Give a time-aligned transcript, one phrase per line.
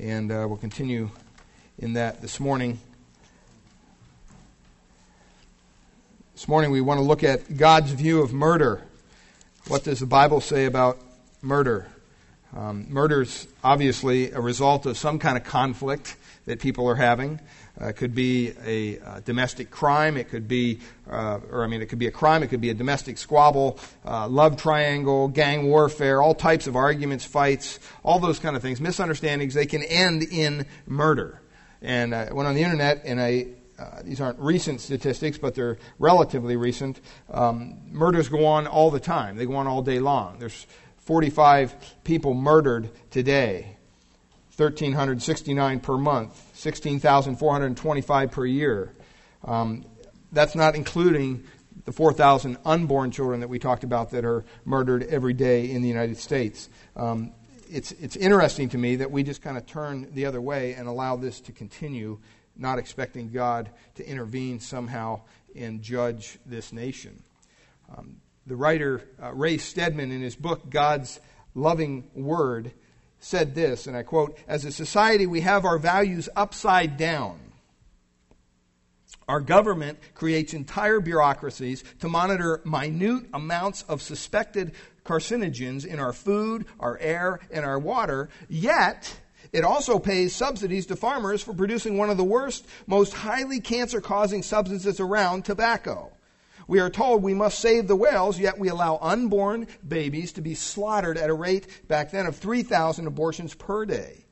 [0.00, 1.10] and uh, we'll continue
[1.78, 2.78] in that this morning.
[6.32, 8.82] This morning we want to look at God's view of murder.
[9.68, 10.98] What does the Bible say about
[11.42, 11.88] murder?
[12.56, 17.38] Um, murder is obviously a result of some kind of conflict that people are having.
[17.80, 20.16] Uh, it could be a uh, domestic crime.
[20.16, 20.80] It could be,
[21.10, 22.42] uh, or I mean, it could be a crime.
[22.42, 27.24] It could be a domestic squabble, uh, love triangle, gang warfare, all types of arguments,
[27.24, 29.54] fights, all those kind of things, misunderstandings.
[29.54, 31.40] They can end in murder.
[31.80, 33.46] And I went on the internet and I
[33.80, 37.00] uh, these aren't recent statistics, but they're relatively recent.
[37.30, 39.36] Um, murders go on all the time.
[39.36, 40.38] They go on all day long.
[40.38, 40.66] There's
[40.98, 43.76] 45 people murdered today,
[44.56, 48.92] 1,369 per month, 16,425 per year.
[49.44, 49.86] Um,
[50.30, 51.44] that's not including
[51.86, 55.88] the 4,000 unborn children that we talked about that are murdered every day in the
[55.88, 56.68] United States.
[56.96, 57.32] Um,
[57.70, 60.86] it's, it's interesting to me that we just kind of turn the other way and
[60.86, 62.18] allow this to continue,
[62.56, 65.22] not expecting God to intervene somehow
[65.56, 67.22] and judge this nation.
[67.96, 71.20] Um, the writer uh, Ray Stedman, in his book God's
[71.54, 72.72] Loving Word,
[73.20, 77.38] said this, and I quote As a society, we have our values upside down.
[79.28, 84.72] Our government creates entire bureaucracies to monitor minute amounts of suspected
[85.04, 89.20] carcinogens in our food, our air, and our water, yet
[89.52, 94.00] it also pays subsidies to farmers for producing one of the worst, most highly cancer
[94.00, 96.10] causing substances around, tobacco.
[96.70, 100.54] We are told we must save the whales, yet we allow unborn babies to be
[100.54, 104.24] slaughtered at a rate back then of 3,000 abortions per day.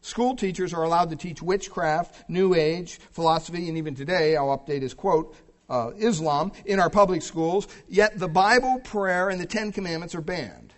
[0.00, 4.82] School teachers are allowed to teach witchcraft, New Age, philosophy, and even today, I'll update
[4.82, 5.36] his quote,
[5.70, 10.20] uh, Islam in our public schools, yet the Bible, prayer, and the Ten Commandments are
[10.20, 10.74] banned.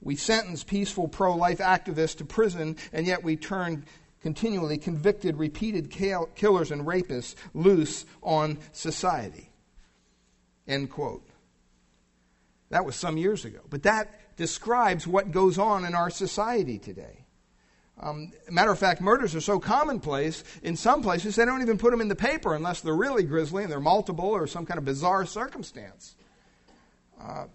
[0.00, 3.84] We sentence peaceful pro life activists to prison, and yet we turn
[4.22, 9.47] continually convicted, repeated killers and rapists loose on society.
[10.68, 11.26] End quote.
[12.70, 13.60] That was some years ago.
[13.68, 17.24] But that describes what goes on in our society today.
[18.00, 21.90] Um, matter of fact, murders are so commonplace in some places they don't even put
[21.90, 24.84] them in the paper unless they're really grisly and they're multiple or some kind of
[24.84, 26.14] bizarre circumstance.
[27.20, 27.46] Uh,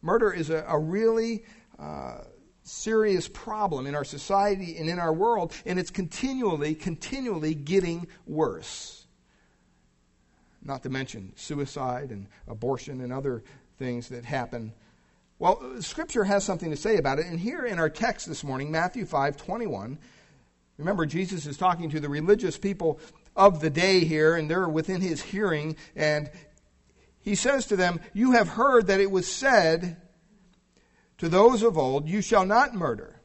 [0.00, 1.44] murder is a, a really
[1.78, 2.18] uh,
[2.62, 9.01] serious problem in our society and in our world, and it's continually, continually getting worse
[10.64, 13.42] not to mention suicide and abortion and other
[13.78, 14.72] things that happen.
[15.38, 17.26] Well, Scripture has something to say about it.
[17.26, 19.98] And here in our text this morning, Matthew 5 21,
[20.78, 23.00] remember, Jesus is talking to the religious people
[23.34, 25.76] of the day here, and they're within his hearing.
[25.96, 26.30] And
[27.20, 29.96] he says to them, You have heard that it was said
[31.18, 33.20] to those of old, You shall not murder,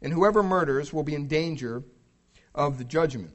[0.00, 1.82] and whoever murders will be in danger
[2.54, 3.32] of the judgment.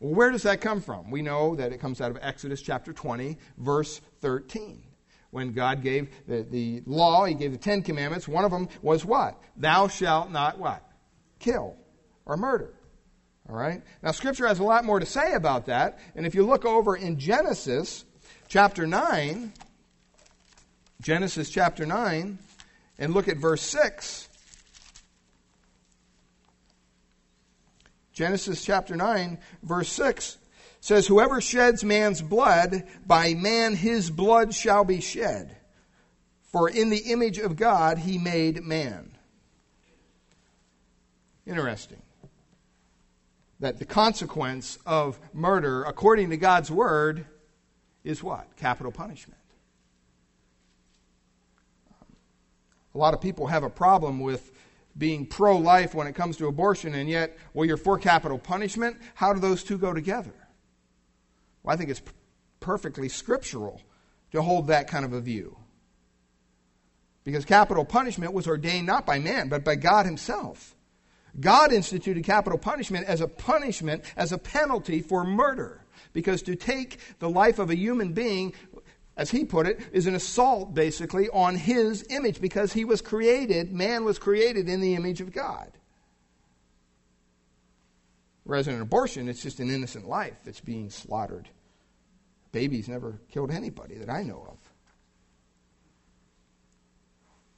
[0.00, 1.10] Well, where does that come from?
[1.10, 4.82] We know that it comes out of Exodus chapter 20, verse 13.
[5.30, 8.26] When God gave the, the law, He gave the Ten Commandments.
[8.26, 9.38] One of them was what?
[9.56, 10.82] Thou shalt not what?
[11.38, 11.76] Kill
[12.24, 12.74] or murder.
[13.48, 13.82] All right?
[14.02, 15.98] Now, Scripture has a lot more to say about that.
[16.16, 18.04] And if you look over in Genesis
[18.48, 19.52] chapter 9,
[21.00, 22.38] Genesis chapter 9,
[22.98, 24.28] and look at verse 6,
[28.12, 30.38] Genesis chapter 9, verse 6
[30.80, 35.56] says, Whoever sheds man's blood, by man his blood shall be shed.
[36.42, 39.12] For in the image of God he made man.
[41.46, 42.02] Interesting.
[43.60, 47.26] That the consequence of murder, according to God's word,
[48.02, 48.56] is what?
[48.56, 49.40] Capital punishment.
[52.94, 54.50] A lot of people have a problem with
[54.96, 58.96] being pro life when it comes to abortion, and yet, well, you're for capital punishment.
[59.14, 60.34] How do those two go together?
[61.62, 62.02] Well, I think it's
[62.60, 63.80] perfectly scriptural
[64.32, 65.56] to hold that kind of a view.
[67.24, 70.74] Because capital punishment was ordained not by man, but by God Himself.
[71.38, 75.84] God instituted capital punishment as a punishment, as a penalty for murder.
[76.12, 78.52] Because to take the life of a human being
[79.20, 83.70] as he put it, is an assault basically on his image because he was created,
[83.70, 85.70] man was created in the image of God.
[88.44, 91.50] Whereas in an abortion, it's just an innocent life that's being slaughtered.
[92.50, 94.56] Babies never killed anybody that I know of.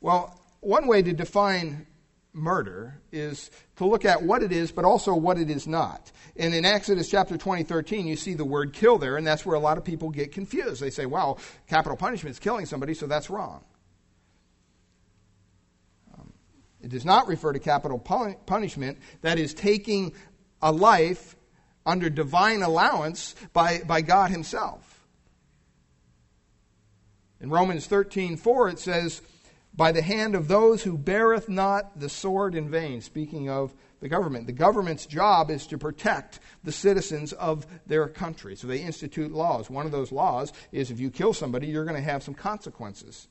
[0.00, 1.86] Well, one way to define
[2.32, 6.10] murder is to look at what it is, but also what it is not.
[6.36, 9.56] And in Exodus chapter 20, 13, you see the word kill there, and that's where
[9.56, 10.80] a lot of people get confused.
[10.80, 11.38] They say, well,
[11.68, 13.62] capital punishment is killing somebody, so that's wrong.
[16.18, 16.32] Um,
[16.80, 20.14] It does not refer to capital punishment, that is, taking
[20.62, 21.36] a life
[21.84, 25.00] under divine allowance by, by God Himself.
[27.40, 29.20] In Romans 13 4, it says,
[29.74, 34.08] By the hand of those who beareth not the sword in vain, speaking of the
[34.08, 34.46] government.
[34.46, 38.56] The government's job is to protect the citizens of their country.
[38.56, 39.70] So they institute laws.
[39.70, 43.28] One of those laws is if you kill somebody, you're going to have some consequences.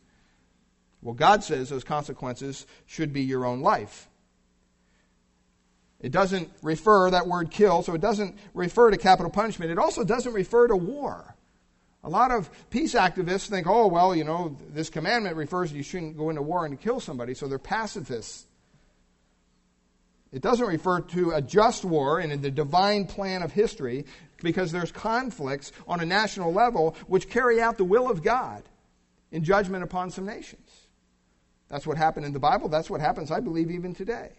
[1.01, 4.07] Well, God says those consequences should be your own life.
[5.99, 9.71] It doesn't refer, that word kill, so it doesn't refer to capital punishment.
[9.71, 11.35] It also doesn't refer to war.
[12.03, 15.83] A lot of peace activists think, oh, well, you know, this commandment refers to you
[15.83, 18.45] shouldn't go into war and kill somebody, so they're pacifists.
[20.31, 24.05] It doesn't refer to a just war in the divine plan of history
[24.41, 28.63] because there's conflicts on a national level which carry out the will of God
[29.31, 30.87] in judgment upon some nations.
[31.67, 32.69] That's what happened in the Bible.
[32.69, 34.31] That's what happens, I believe, even today.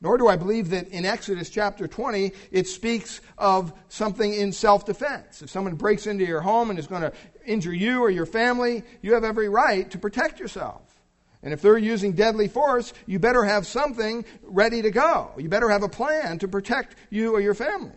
[0.00, 4.86] Nor do I believe that in Exodus chapter 20 it speaks of something in self
[4.86, 5.42] defense.
[5.42, 7.12] If someone breaks into your home and is going to
[7.44, 10.82] injure you or your family, you have every right to protect yourself.
[11.42, 15.32] And if they're using deadly force, you better have something ready to go.
[15.38, 17.92] You better have a plan to protect you or your family.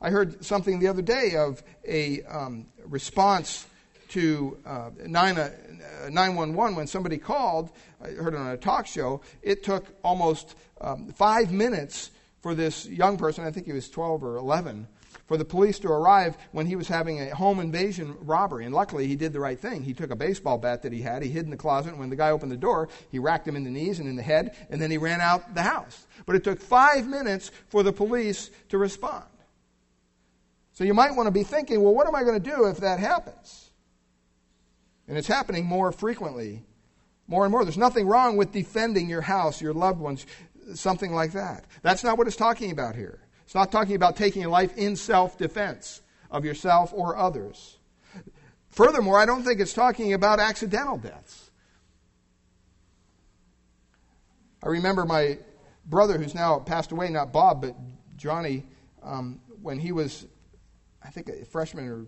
[0.00, 3.66] I heard something the other day of a um, response
[4.08, 7.70] to uh, 911 uh, when somebody called.
[8.02, 9.20] I heard it on a talk show.
[9.42, 12.10] It took almost um, five minutes
[12.40, 14.86] for this young person, I think he was 12 or 11,
[15.26, 18.64] for the police to arrive when he was having a home invasion robbery.
[18.64, 19.82] And luckily, he did the right thing.
[19.82, 22.10] He took a baseball bat that he had, he hid in the closet, and when
[22.10, 24.56] the guy opened the door, he racked him in the knees and in the head,
[24.70, 26.06] and then he ran out the house.
[26.26, 29.24] But it took five minutes for the police to respond.
[30.72, 32.78] So you might want to be thinking, well, what am I going to do if
[32.78, 33.70] that happens?
[35.08, 36.62] And it's happening more frequently,
[37.26, 37.64] more and more.
[37.64, 40.26] There's nothing wrong with defending your house, your loved ones,
[40.74, 41.64] something like that.
[41.82, 43.20] That's not what it's talking about here.
[43.44, 47.78] It's not talking about taking a life in self defense of yourself or others.
[48.68, 51.50] Furthermore, I don't think it's talking about accidental deaths.
[54.62, 55.38] I remember my
[55.86, 57.74] brother, who's now passed away, not Bob, but
[58.16, 58.66] Johnny,
[59.02, 60.26] um, when he was,
[61.02, 62.06] I think, a freshman or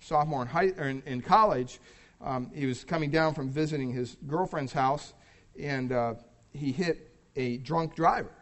[0.00, 1.80] sophomore in, high, in, in college,
[2.20, 5.12] um, he was coming down from visiting his girlfriend's house,
[5.58, 6.14] and uh,
[6.52, 8.32] he hit a drunk driver.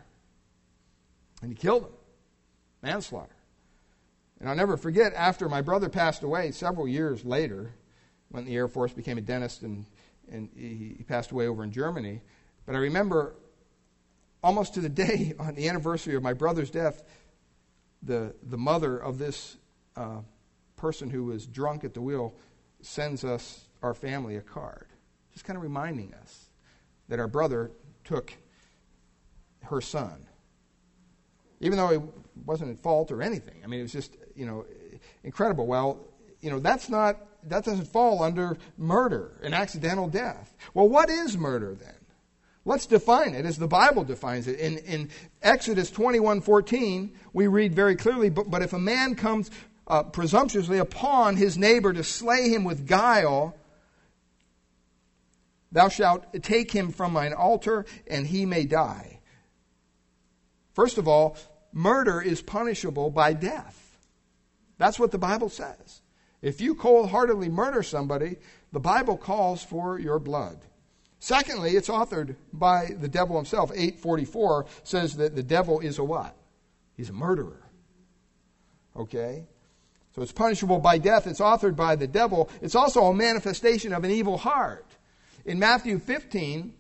[1.43, 1.93] And he killed him.
[2.83, 3.37] Manslaughter.
[4.41, 7.73] And I'll never forget, after my brother passed away, several years later,
[8.31, 9.87] when the Air Force became a dentist and,
[10.31, 12.21] and he passed away over in Germany.
[12.67, 13.35] But I remember
[14.43, 17.03] almost to the day on the anniversary of my brother's death,
[18.03, 19.57] the, the mother of this
[19.97, 20.21] uh,
[20.77, 22.35] person who was drunk at the wheel
[22.83, 24.87] sends us our family a card,
[25.33, 26.51] just kind of reminding us
[27.09, 27.71] that our brother
[28.05, 28.33] took
[29.65, 30.27] her son.
[31.61, 31.99] Even though he
[32.45, 33.61] wasn't at fault or anything.
[33.65, 34.67] I mean, it was just, you know,
[35.25, 35.67] incredible.
[35.67, 36.01] Well,
[36.41, 37.17] you know, that's not,
[37.49, 40.55] that doesn't fall under murder, an accidental death.
[40.75, 41.95] Well, what is murder then?
[42.65, 44.59] Let's define it as the Bible defines it.
[44.59, 49.53] In, in Exodus 21 14, we read very clearly, but, but if a man comes
[49.87, 53.55] uh, presumptuously upon his neighbor to slay him with guile,
[55.73, 59.21] Thou shalt take him from mine altar, and he may die.
[60.75, 61.37] First of all,
[61.73, 63.99] murder is punishable by death.
[64.79, 66.03] That's what the Bible says.
[66.43, 68.37] If you cold heartedly murder somebody,
[68.73, 70.59] the Bible calls for your blood.
[71.19, 73.71] Secondly, it's authored by the devil himself.
[73.73, 76.37] 844 says that the devil is a what?
[76.95, 77.63] He's a murderer.
[78.95, 79.47] Okay?
[80.15, 81.27] So it's punishable by death.
[81.27, 82.51] It's authored by the devil.
[82.63, 84.87] It's also a manifestation of an evil heart.
[85.47, 86.75] In Matthew 15,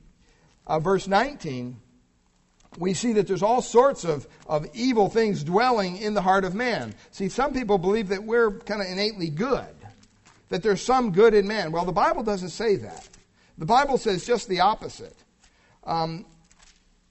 [0.66, 1.80] uh, verse 19,
[2.78, 6.52] we see that there's all sorts of, of evil things dwelling in the heart of
[6.52, 6.92] man.
[7.12, 9.68] See, some people believe that we're kind of innately good,
[10.48, 11.70] that there's some good in man.
[11.70, 13.08] Well, the Bible doesn't say that.
[13.56, 15.16] The Bible says just the opposite.
[15.84, 16.26] Um,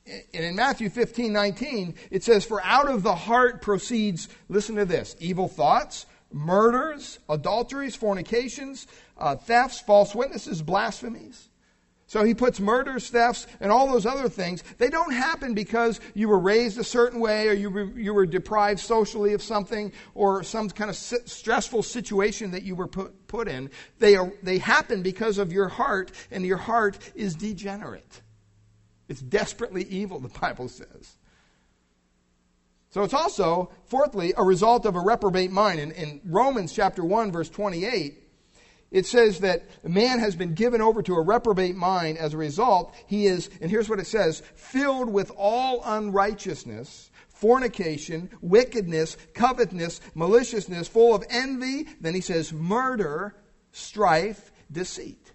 [0.06, 4.86] and in Matthew 15, 19, it says, For out of the heart proceeds, listen to
[4.86, 11.50] this, evil thoughts, murders, adulteries, fornications, uh, thefts, false witnesses, blasphemies.
[12.08, 14.64] So he puts murders, thefts, and all those other things.
[14.78, 18.28] They don't happen because you were raised a certain way or you were, you were
[18.28, 23.48] deprived socially of something or some kind of stressful situation that you were put, put
[23.48, 23.72] in.
[23.98, 28.22] They, are, they happen because of your heart, and your heart is degenerate.
[29.10, 31.18] It's desperately evil, the Bible says.
[32.92, 35.80] So it's also, fourthly, a result of a reprobate mind.
[35.80, 38.25] In, in Romans chapter 1, verse 28,
[38.92, 42.18] it says that man has been given over to a reprobate mind.
[42.18, 48.30] As a result, he is, and here's what it says filled with all unrighteousness, fornication,
[48.42, 51.88] wickedness, covetousness, maliciousness, full of envy.
[52.00, 53.36] Then he says murder,
[53.72, 55.32] strife, deceit.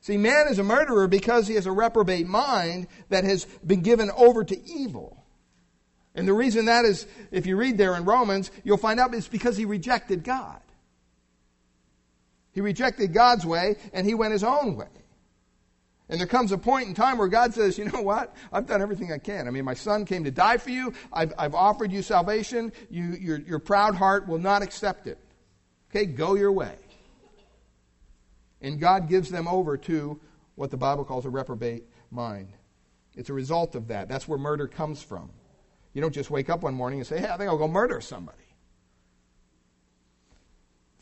[0.00, 4.10] See, man is a murderer because he has a reprobate mind that has been given
[4.16, 5.24] over to evil.
[6.14, 9.26] And the reason that is, if you read there in Romans, you'll find out it's
[9.26, 10.60] because he rejected God.
[12.56, 14.88] He rejected God's way and he went his own way.
[16.08, 18.34] And there comes a point in time where God says, you know what?
[18.50, 19.46] I've done everything I can.
[19.46, 20.94] I mean, my son came to die for you.
[21.12, 22.72] I've, I've offered you salvation.
[22.88, 25.18] You, your, your proud heart will not accept it.
[25.90, 26.76] Okay, go your way.
[28.62, 30.18] And God gives them over to
[30.54, 32.48] what the Bible calls a reprobate mind.
[33.16, 34.08] It's a result of that.
[34.08, 35.28] That's where murder comes from.
[35.92, 38.00] You don't just wake up one morning and say, hey, I think I'll go murder
[38.00, 38.45] somebody.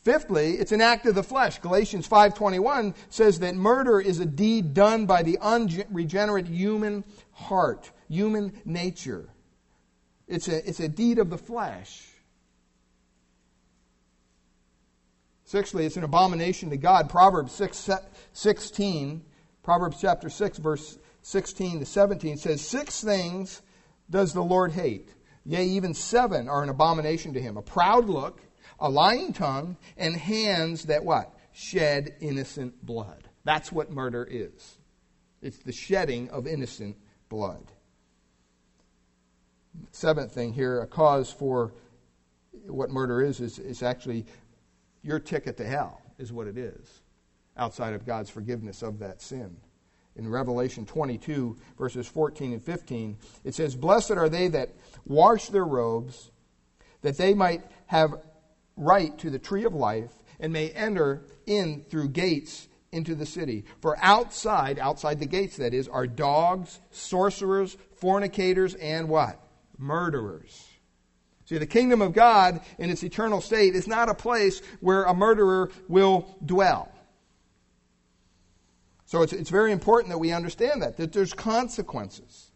[0.05, 1.57] Fifthly, it's an act of the flesh.
[1.57, 8.53] Galatians 5:21 says that murder is a deed done by the unregenerate human heart, human
[8.65, 9.27] nature.
[10.27, 12.07] It's a, it's a deed of the flesh.
[15.45, 17.09] Sixthly, it's an abomination to God.
[17.09, 17.89] Proverbs 6,
[18.33, 19.23] 16,
[19.63, 23.63] Proverbs chapter 6, verse 16 to 17 says, Six things
[24.11, 25.09] does the Lord hate.
[25.45, 27.57] Yea, even seven are an abomination to him.
[27.57, 28.41] A proud look,
[28.79, 31.33] a lying tongue, and hands that what?
[31.53, 33.29] Shed innocent blood.
[33.43, 34.77] That's what murder is.
[35.41, 36.97] It's the shedding of innocent
[37.29, 37.71] blood.
[39.91, 41.73] Seventh thing here, a cause for
[42.67, 44.25] what murder is, is, is actually
[45.03, 47.01] your ticket to hell, is what it is,
[47.57, 49.57] outside of God's forgiveness of that sin.
[50.15, 54.69] In Revelation 22, verses 14 and 15, it says, Blessed are they that
[55.05, 56.31] wash their robes,
[57.01, 58.15] that they might have
[58.77, 63.65] right to the tree of life and may enter in through gates into the city.
[63.81, 69.39] For outside, outside the gates that is, are dogs, sorcerers, fornicators, and what?
[69.77, 70.67] Murderers.
[71.45, 75.13] See, the kingdom of God in its eternal state is not a place where a
[75.13, 76.91] murderer will dwell.
[79.05, 82.51] So it's, it's very important that we understand that, that there's consequences.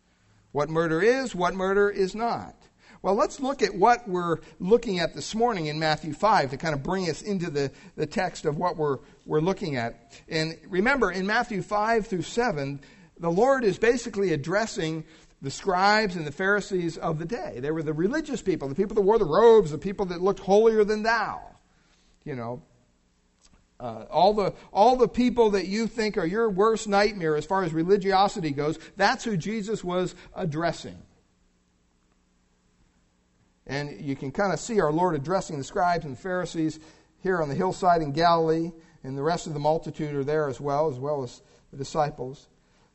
[0.51, 2.55] What murder is, what murder is not.
[3.01, 6.73] Well, let's look at what we're looking at this morning in Matthew 5 to kind
[6.73, 10.11] of bring us into the, the text of what we're, we're looking at.
[10.27, 12.81] And remember, in Matthew 5 through 7,
[13.17, 15.05] the Lord is basically addressing
[15.41, 17.59] the scribes and the Pharisees of the day.
[17.61, 20.41] They were the religious people, the people that wore the robes, the people that looked
[20.41, 21.41] holier than thou.
[22.25, 22.61] You know,
[23.79, 27.63] uh, all the all the people that you think are your worst nightmare as far
[27.63, 30.97] as religiosity goes, that's who Jesus was addressing.
[33.69, 36.79] And you can kind of see our Lord addressing the scribes and the Pharisees
[37.21, 38.71] here on the hillside in Galilee,
[39.03, 42.47] and the rest of the multitude are there as well, as well as the disciples.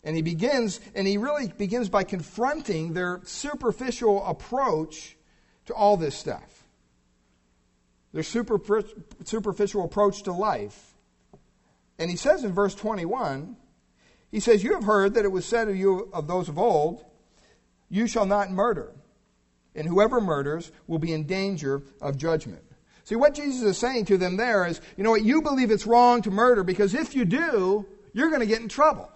[0.02, 5.16] And he begins, and he really begins by confronting their superficial approach
[5.66, 6.64] to all this stuff.
[8.12, 8.60] Their super,
[9.22, 10.94] superficial approach to life.
[12.00, 13.56] And he says in verse 21,
[14.32, 17.04] he says, You have heard that it was said of you of those of old,
[17.88, 18.92] You shall not murder
[19.74, 22.62] and whoever murders will be in danger of judgment.
[23.04, 25.86] See, what Jesus is saying to them there is, you know what, you believe it's
[25.86, 29.10] wrong to murder because if you do, you're going to get in trouble.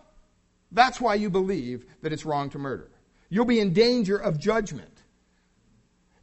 [0.71, 2.91] That's why you believe that it's wrong to murder.
[3.31, 4.93] You'll be in danger of judgment.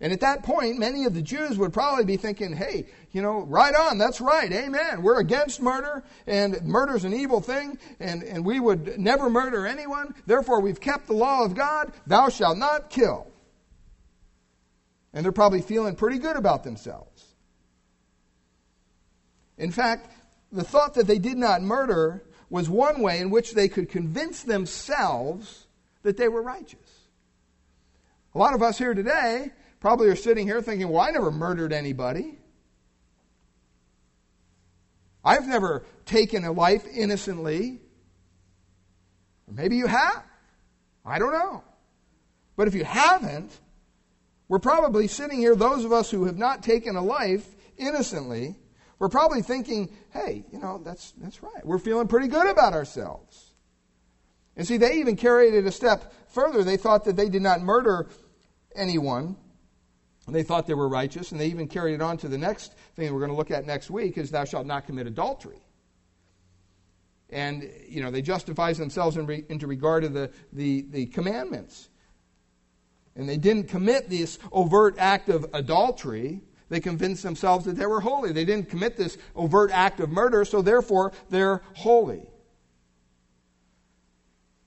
[0.02, 3.40] And at that point, many of the Jews would probably be thinking, hey, you know,
[3.42, 5.02] right on, that's right, amen.
[5.02, 10.14] We're against murder, and murder's an evil thing, and, and we would never murder anyone.
[10.26, 13.32] Therefore, we've kept the law of God, thou shalt not kill.
[15.16, 17.24] And they're probably feeling pretty good about themselves.
[19.58, 20.12] In fact,
[20.52, 24.44] the thought that they did not murder was one way in which they could convince
[24.44, 25.68] themselves
[26.04, 26.80] that they were righteous.
[28.36, 31.72] A lot of us here today probably are sitting here thinking, well, I never murdered
[31.72, 32.38] anybody.
[35.24, 37.80] I've never taken a life innocently.
[39.50, 40.24] Maybe you have.
[41.06, 41.64] I don't know.
[42.58, 43.52] But if you haven't,
[44.48, 47.48] we're probably sitting here, those of us who have not taken a life
[47.78, 48.56] innocently,
[49.00, 51.66] we're probably thinking, hey, you know, that's, that's right.
[51.66, 53.54] We're feeling pretty good about ourselves.
[54.56, 56.64] And see, they even carried it a step further.
[56.64, 58.08] They thought that they did not murder
[58.76, 59.36] anyone.
[60.28, 63.14] They thought they were righteous, and they even carried it on to the next thing
[63.14, 65.60] we're going to look at next week is thou shalt not commit adultery.
[67.30, 71.90] And, you know, they justify themselves in re, into regard to the, the, the commandments
[73.16, 78.00] and they didn't commit this overt act of adultery, They convinced themselves that they were
[78.02, 78.32] holy.
[78.32, 82.28] They didn't commit this overt act of murder, so therefore they're holy.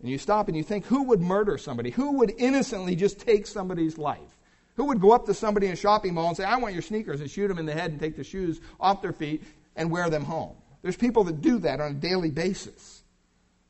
[0.00, 1.90] And you stop and you think, who would murder somebody?
[1.90, 4.38] Who would innocently just take somebody's life?
[4.76, 6.82] Who would go up to somebody in a shopping mall and say, I want your
[6.82, 9.42] sneakers, and shoot them in the head and take the shoes off their feet
[9.74, 10.54] and wear them home?
[10.82, 13.02] There's people that do that on a daily basis.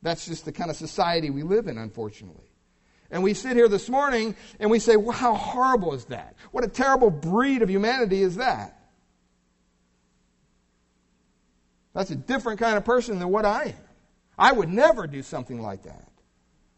[0.03, 2.48] That's just the kind of society we live in, unfortunately.
[3.11, 6.35] And we sit here this morning and we say, well, how horrible is that?
[6.51, 8.79] What a terrible breed of humanity is that?
[11.93, 13.75] That's a different kind of person than what I am.
[14.37, 16.07] I would never do something like that.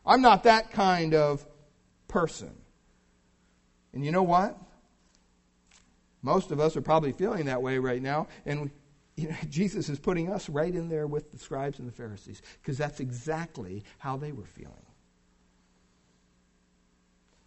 [0.05, 1.45] I'm not that kind of
[2.07, 2.55] person.
[3.93, 4.57] And you know what?
[6.21, 8.27] Most of us are probably feeling that way right now.
[8.45, 8.71] And
[9.15, 12.41] you know, Jesus is putting us right in there with the scribes and the Pharisees
[12.61, 14.85] because that's exactly how they were feeling.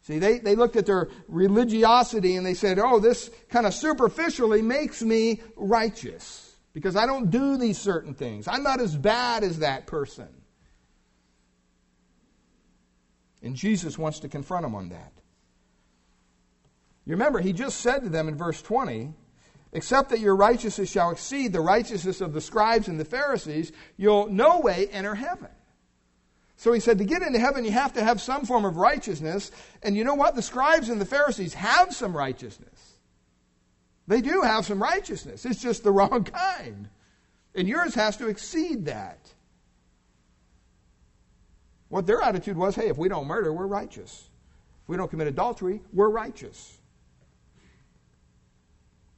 [0.04, 4.60] See, they, they looked at their religiosity and they said, oh, this kind of superficially
[4.60, 8.46] makes me righteous because I don't do these certain things.
[8.46, 10.28] I'm not as bad as that person.
[13.42, 15.12] And Jesus wants to confront them on that.
[17.06, 19.14] You remember, he just said to them in verse 20,
[19.72, 24.28] Except that your righteousness shall exceed the righteousness of the scribes and the Pharisees, you'll
[24.28, 25.48] no way enter heaven.
[26.56, 29.50] So he said, to get into heaven, you have to have some form of righteousness.
[29.82, 30.34] And you know what?
[30.34, 32.98] The scribes and the Pharisees have some righteousness.
[34.06, 35.44] They do have some righteousness.
[35.44, 36.88] It's just the wrong kind.
[37.54, 39.18] And yours has to exceed that.
[41.88, 44.28] What their attitude was hey, if we don't murder, we're righteous.
[44.82, 46.78] If we don't commit adultery, we're righteous.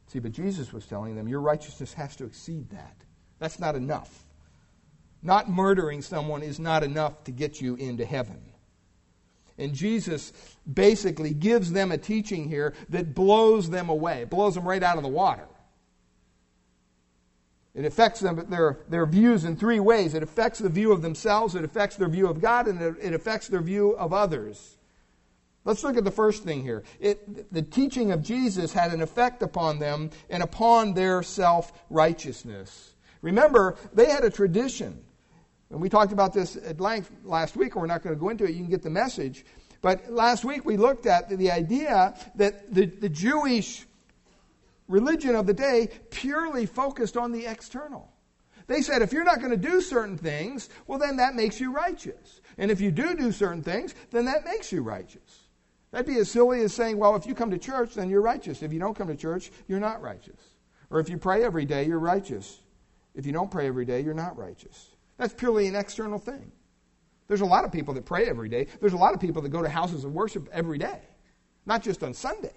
[0.08, 2.96] See, but Jesus was telling them your righteousness has to exceed that.
[3.38, 4.25] That's not enough.
[5.22, 8.40] Not murdering someone is not enough to get you into heaven.
[9.58, 10.32] And Jesus
[10.70, 15.02] basically gives them a teaching here that blows them away, blows them right out of
[15.02, 15.48] the water.
[17.74, 20.14] It affects them, their, their views in three ways.
[20.14, 23.14] It affects the view of themselves, it affects their view of God, and it, it
[23.14, 24.76] affects their view of others.
[25.64, 26.84] Let's look at the first thing here.
[27.00, 32.94] It, the teaching of Jesus had an effect upon them and upon their self righteousness.
[33.20, 35.02] Remember, they had a tradition.
[35.70, 38.28] And we talked about this at length last week, and we're not going to go
[38.28, 38.50] into it.
[38.50, 39.44] You can get the message.
[39.82, 43.84] But last week we looked at the idea that the, the Jewish
[44.88, 48.10] religion of the day purely focused on the external.
[48.68, 51.72] They said if you're not going to do certain things, well, then that makes you
[51.72, 52.40] righteous.
[52.58, 55.42] And if you do do certain things, then that makes you righteous.
[55.92, 58.62] That'd be as silly as saying, well, if you come to church, then you're righteous.
[58.62, 60.40] If you don't come to church, you're not righteous.
[60.90, 62.60] Or if you pray every day, you're righteous.
[63.14, 64.95] If you don't pray every day, you're not righteous.
[65.18, 66.52] That's purely an external thing.
[67.28, 68.68] There's a lot of people that pray every day.
[68.80, 71.00] There's a lot of people that go to houses of worship every day,
[71.64, 72.54] not just on Sunday.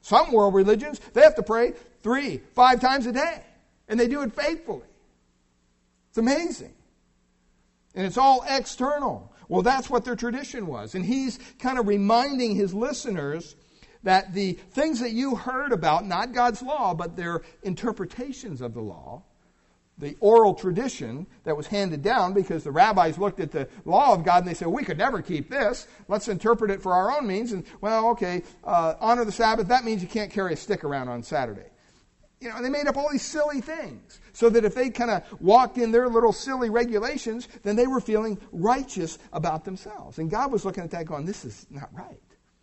[0.00, 3.42] Some world religions, they have to pray three, five times a day,
[3.88, 4.86] and they do it faithfully.
[6.08, 6.74] It's amazing.
[7.94, 9.32] And it's all external.
[9.48, 10.94] Well, that's what their tradition was.
[10.94, 13.54] And he's kind of reminding his listeners
[14.02, 18.80] that the things that you heard about, not God's law, but their interpretations of the
[18.80, 19.22] law,
[19.98, 24.24] the oral tradition that was handed down because the rabbis looked at the law of
[24.24, 25.86] God and they said, we could never keep this.
[26.08, 27.52] Let's interpret it for our own means.
[27.52, 29.68] And, well, okay, uh, honor the Sabbath.
[29.68, 31.66] That means you can't carry a stick around on Saturday.
[32.40, 35.40] You know, they made up all these silly things so that if they kind of
[35.40, 40.18] walked in their little silly regulations, then they were feeling righteous about themselves.
[40.18, 42.20] And God was looking at that going, this is not right.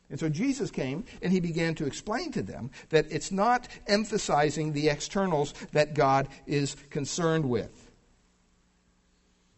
[0.09, 4.73] And so Jesus came and he began to explain to them that it's not emphasizing
[4.73, 7.91] the externals that God is concerned with.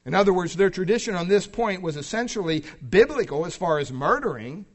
[0.05, 4.65] In other words, their tradition on this point was essentially biblical as far as murdering.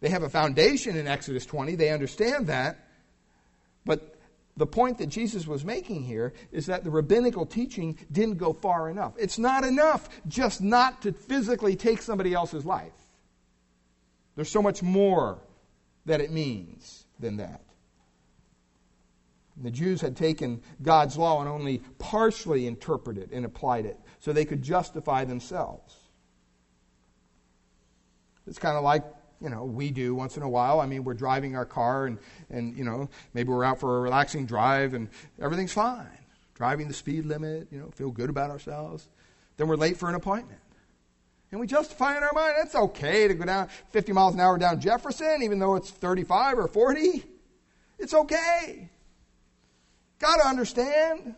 [0.00, 2.78] They have a foundation in Exodus 20, they understand that.
[3.84, 4.16] But
[4.56, 8.88] the point that Jesus was making here is that the rabbinical teaching didn't go far
[8.88, 9.12] enough.
[9.18, 12.92] It's not enough just not to physically take somebody else's life.
[14.36, 15.42] There's so much more
[16.04, 17.62] that it means than that.
[19.56, 24.44] The Jews had taken God's law and only partially interpreted and applied it so they
[24.44, 25.96] could justify themselves.
[28.46, 29.02] It's kind of like,
[29.40, 30.78] you know, we do once in a while.
[30.78, 32.18] I mean, we're driving our car and,
[32.50, 35.08] and, you know, maybe we're out for a relaxing drive and
[35.40, 36.06] everything's fine.
[36.54, 39.08] Driving the speed limit, you know, feel good about ourselves.
[39.56, 40.60] Then we're late for an appointment.
[41.50, 44.58] And we justify in our mind, it's okay to go down 50 miles an hour
[44.58, 47.24] down Jefferson, even though it's 35 or 40.
[47.98, 48.90] It's okay.
[50.18, 51.34] Got to understand.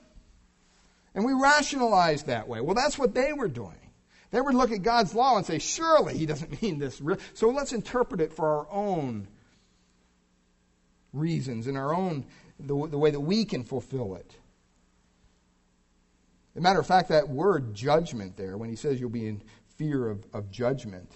[1.14, 2.60] And we rationalize that way.
[2.60, 3.74] Well, that's what they were doing.
[4.30, 7.00] They would look at God's law and say, surely he doesn't mean this.
[7.34, 9.28] So let's interpret it for our own
[11.12, 12.26] reasons, and our own,
[12.60, 14.36] the, the way that we can fulfill it.
[16.54, 19.42] As a matter of fact, that word judgment there, when he says you'll be in
[19.78, 21.10] fear of, of judgment,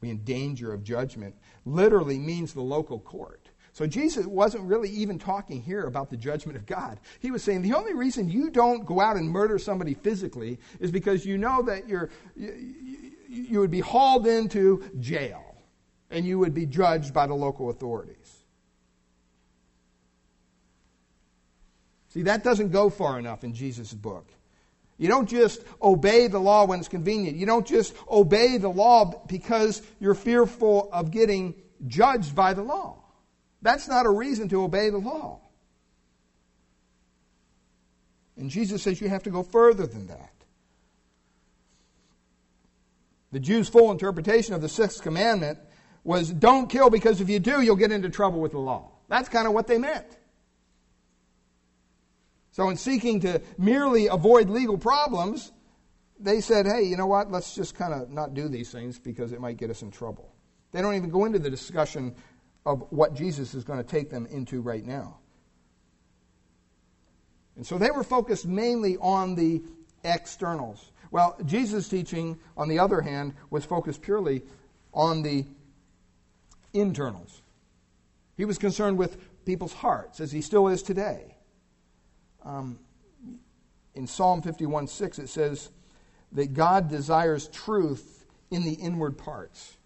[0.00, 3.50] be in danger of judgment, literally means the local court.
[3.72, 7.00] So Jesus wasn't really even talking here about the judgment of God.
[7.18, 10.90] He was saying the only reason you don't go out and murder somebody physically is
[10.92, 15.56] because you know that you're, you, you would be hauled into jail
[16.10, 18.44] and you would be judged by the local authorities.
[22.10, 24.28] See, that doesn't go far enough in Jesus' book.
[24.96, 27.36] You don't just obey the law when it's convenient.
[27.36, 31.54] You don't just obey the law because you're fearful of getting
[31.86, 33.02] judged by the law.
[33.60, 35.40] That's not a reason to obey the law.
[38.36, 40.30] And Jesus says you have to go further than that.
[43.32, 45.58] The Jews' full interpretation of the sixth commandment
[46.04, 48.92] was don't kill because if you do, you'll get into trouble with the law.
[49.08, 50.06] That's kind of what they meant.
[52.54, 55.50] So, in seeking to merely avoid legal problems,
[56.20, 57.28] they said, hey, you know what?
[57.28, 60.32] Let's just kind of not do these things because it might get us in trouble.
[60.70, 62.14] They don't even go into the discussion
[62.64, 65.18] of what Jesus is going to take them into right now.
[67.56, 69.60] And so they were focused mainly on the
[70.04, 70.92] externals.
[71.10, 74.42] Well, Jesus' teaching, on the other hand, was focused purely
[74.92, 75.44] on the
[76.72, 77.42] internals.
[78.36, 81.33] He was concerned with people's hearts, as he still is today.
[82.44, 82.78] Um,
[83.94, 85.70] in Psalm 51 6, it says
[86.32, 89.76] that God desires truth in the inward parts.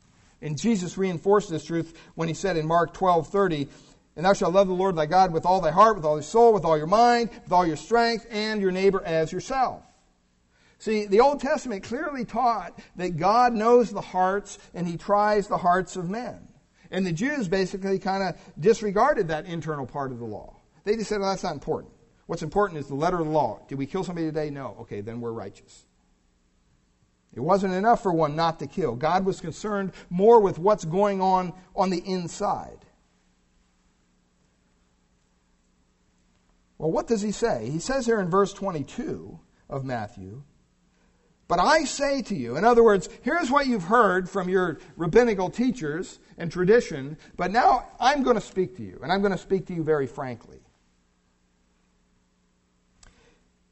[0.40, 3.68] And Jesus reinforced this truth when he said in Mark 12 30,
[4.16, 6.22] And thou shalt love the Lord thy God with all thy heart, with all thy
[6.22, 9.82] soul, with all your mind, with all your strength, and your neighbor as yourself.
[10.78, 15.58] See, the Old Testament clearly taught that God knows the hearts and he tries the
[15.58, 16.46] hearts of men.
[16.90, 20.56] And the Jews basically kind of disregarded that internal part of the law.
[20.84, 21.92] They just said, well, that's not important.
[22.28, 23.62] What's important is the letter of the law.
[23.68, 24.50] Did we kill somebody today?
[24.50, 24.76] No.
[24.80, 25.86] Okay, then we're righteous.
[27.32, 28.96] It wasn't enough for one not to kill.
[28.96, 32.84] God was concerned more with what's going on on the inside.
[36.76, 37.70] Well, what does he say?
[37.70, 40.42] He says here in verse 22 of Matthew,
[41.48, 45.48] But I say to you, in other words, here's what you've heard from your rabbinical
[45.48, 49.38] teachers and tradition, but now I'm going to speak to you, and I'm going to
[49.38, 50.60] speak to you very frankly.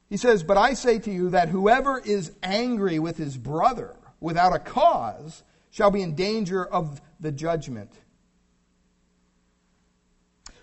[0.08, 4.54] He says, But I say to you that whoever is angry with his brother without
[4.54, 7.92] a cause shall be in danger of the judgment.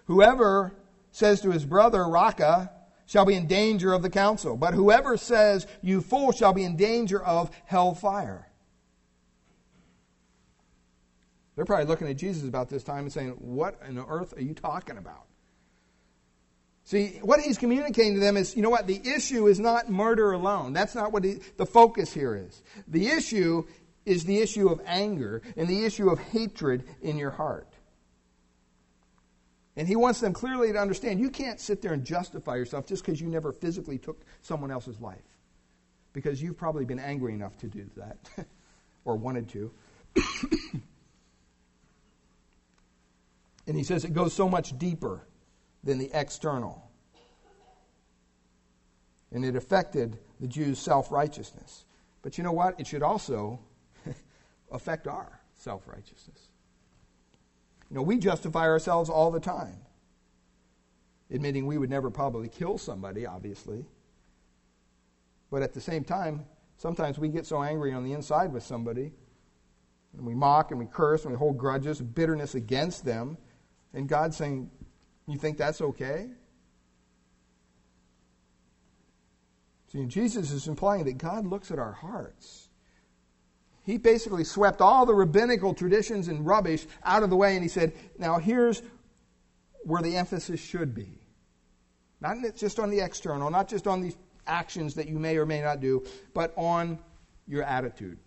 [0.05, 0.73] Whoever
[1.11, 2.71] says to his brother, Raca,
[3.05, 4.57] shall be in danger of the council.
[4.57, 8.47] But whoever says, You fool, shall be in danger of hellfire.
[11.55, 14.53] They're probably looking at Jesus about this time and saying, What on earth are you
[14.53, 15.25] talking about?
[16.85, 20.33] See, what he's communicating to them is, you know what, the issue is not murder
[20.33, 20.73] alone.
[20.73, 22.61] That's not what he, the focus here is.
[22.87, 23.65] The issue
[24.05, 27.69] is the issue of anger and the issue of hatred in your heart.
[29.77, 33.03] And he wants them clearly to understand you can't sit there and justify yourself just
[33.03, 35.23] because you never physically took someone else's life.
[36.11, 38.17] Because you've probably been angry enough to do that
[39.05, 39.71] or wanted to.
[43.65, 45.25] and he says it goes so much deeper
[45.83, 46.89] than the external.
[49.31, 51.85] And it affected the Jews' self righteousness.
[52.21, 52.79] But you know what?
[52.79, 53.59] It should also
[54.71, 56.49] affect our self righteousness.
[57.89, 59.77] You know, we justify ourselves all the time,
[61.31, 63.85] admitting we would never probably kill somebody, obviously.
[65.51, 66.45] But at the same time,
[66.77, 69.13] sometimes we get so angry on the inside with somebody,
[70.17, 73.37] and we mock and we curse and we hold grudges, bitterness against them.
[73.93, 74.71] And God's saying,
[75.27, 76.29] you think that's okay?
[79.91, 82.69] See, Jesus is implying that God looks at our hearts.
[83.83, 87.69] He basically swept all the rabbinical traditions and rubbish out of the way and he
[87.69, 88.81] said, now here's
[89.83, 91.19] where the emphasis should be.
[92.21, 94.15] Not just on the external, not just on these
[94.47, 96.97] actions that you may or may not do, but on
[97.47, 98.17] your attitude.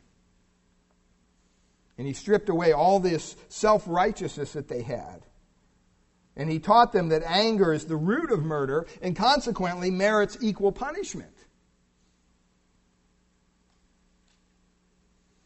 [1.99, 5.23] And he stripped away all this self righteousness that they had.
[6.37, 10.71] And he taught them that anger is the root of murder and consequently merits equal
[10.73, 11.33] punishment.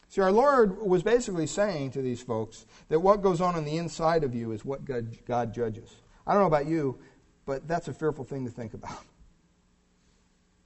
[0.09, 3.76] See, our Lord was basically saying to these folks that what goes on on the
[3.76, 5.94] inside of you is what God, God judges.
[6.26, 6.98] I don't know about you,
[7.46, 8.98] but that's a fearful thing to think about.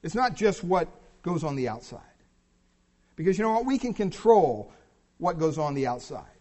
[0.03, 0.89] It's not just what
[1.23, 2.01] goes on the outside.
[3.17, 3.67] Because you know what?
[3.67, 4.73] We can control
[5.19, 6.34] what goes on the outside.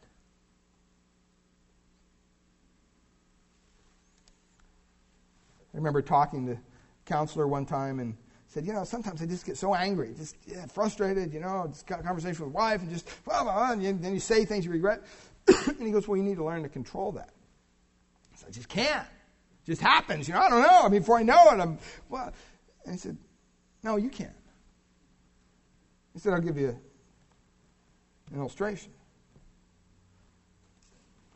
[5.74, 6.60] Remember talking to a
[7.06, 8.16] counselor one time and
[8.48, 11.88] said, you know, sometimes I just get so angry, just yeah, frustrated, you know, just
[11.88, 14.66] got a conversation with wife and just, blah, blah, blah, and then you say things
[14.66, 15.04] you regret.
[15.68, 17.32] and he goes, well, you need to learn to control that.
[18.36, 19.08] So I just can't.
[19.64, 20.82] It just happens, you know, I don't know.
[20.84, 22.32] I mean, before I know it, I'm, well.
[22.86, 23.18] And he said,
[23.82, 24.36] no, you can't.
[26.14, 26.78] He said, I'll give you
[28.32, 28.92] an illustration.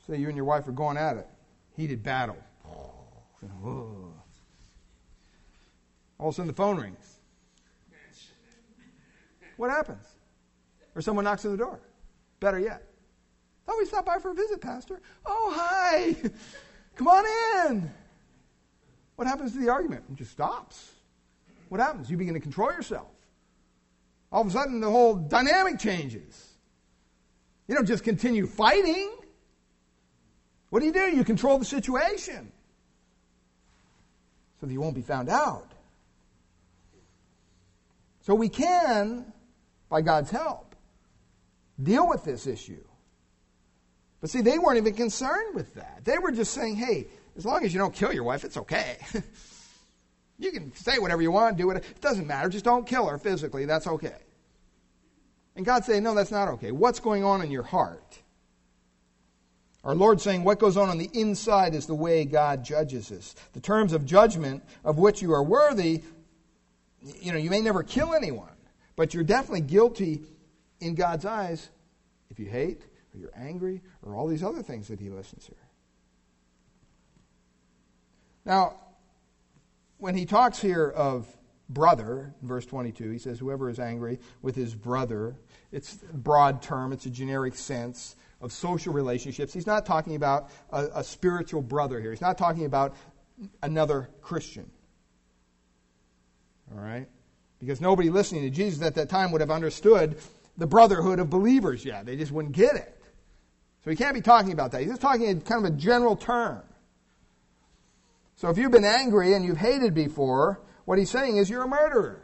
[0.06, 1.28] Say you and your wife are going at it,
[1.76, 2.38] heated battle.
[6.20, 7.20] All of a sudden the phone rings.
[9.58, 10.06] What happens?
[10.96, 11.80] Or someone knocks on the door.
[12.40, 12.84] Better yet.
[13.68, 15.02] Oh, we stopped by for a visit, Pastor.
[15.26, 16.16] Oh, hi.
[16.96, 17.26] Come on
[17.68, 17.92] in.
[19.16, 20.04] What happens to the argument?
[20.12, 20.92] It just stops.
[21.70, 22.10] What happens?
[22.10, 23.10] You begin to control yourself.
[24.32, 26.54] All of a sudden, the whole dynamic changes.
[27.68, 29.12] You don't just continue fighting.
[30.70, 31.16] What do you do?
[31.16, 32.52] You control the situation
[34.60, 35.72] so that you won't be found out.
[38.28, 39.32] So we can,
[39.88, 40.76] by God's help,
[41.82, 42.84] deal with this issue.
[44.20, 46.02] But see, they weren't even concerned with that.
[46.04, 48.98] They were just saying, hey, as long as you don't kill your wife, it's okay.
[50.38, 51.78] you can say whatever you want, do it.
[51.78, 52.50] It doesn't matter.
[52.50, 53.64] Just don't kill her physically.
[53.64, 54.18] That's okay.
[55.56, 56.74] And God's saying, no, that's not okay.
[56.74, 58.20] What's going on in your heart?
[59.86, 63.36] Our Lord saying what goes on on the inside is the way God judges us.
[63.54, 66.04] The terms of judgment of which you are worthy,
[67.02, 68.56] you know, you may never kill anyone,
[68.96, 70.22] but you're definitely guilty
[70.80, 71.70] in God's eyes
[72.30, 72.82] if you hate
[73.14, 75.58] or you're angry or all these other things that He listens here.
[78.46, 78.76] Now,
[79.98, 81.28] when he talks here of
[81.70, 85.36] brother, verse 22, he says, Whoever is angry with his brother,
[85.72, 89.54] it's a broad term, it's a generic sense of social relationships.
[89.54, 92.12] He's not talking about a, a spiritual brother here.
[92.12, 92.96] He's not talking about
[93.62, 94.72] another Christian.
[96.72, 97.08] All right?
[97.60, 100.18] Because nobody listening to Jesus at that time would have understood
[100.58, 102.06] the brotherhood of believers yet.
[102.06, 102.94] They just wouldn't get it.
[103.84, 104.82] So he can't be talking about that.
[104.82, 106.62] He's just talking in kind of a general term.
[108.36, 111.68] So if you've been angry and you've hated before, what he's saying is you're a
[111.68, 112.22] murderer.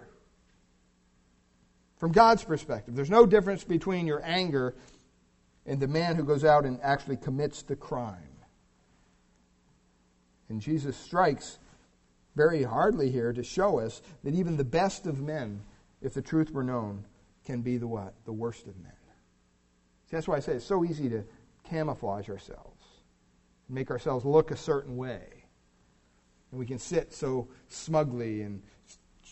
[1.98, 4.76] From God's perspective, there's no difference between your anger
[5.66, 8.18] and the man who goes out and actually commits the crime.
[10.50, 11.58] And Jesus strikes
[12.36, 15.62] very hardly here to show us that even the best of men,
[16.02, 17.06] if the truth were known,
[17.46, 18.14] can be the what?
[18.26, 18.92] The worst of men.
[20.10, 21.24] See, that's why I say it's so easy to
[21.64, 22.84] camouflage ourselves,
[23.70, 25.46] make ourselves look a certain way.
[26.52, 28.62] And we can sit so smugly and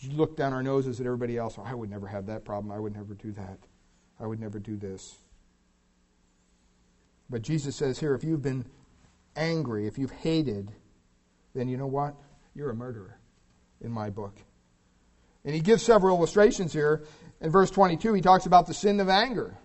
[0.09, 1.55] look down our noses at everybody else.
[1.57, 2.71] Oh, I would never have that problem.
[2.71, 3.59] I would never do that.
[4.19, 5.15] I would never do this.
[7.29, 8.65] But Jesus says here if you've been
[9.35, 10.71] angry, if you've hated,
[11.53, 12.15] then you know what?
[12.55, 13.17] You're a murderer
[13.79, 14.35] in my book.
[15.43, 17.03] And he gives several illustrations here.
[17.39, 19.57] In verse 22, he talks about the sin of anger.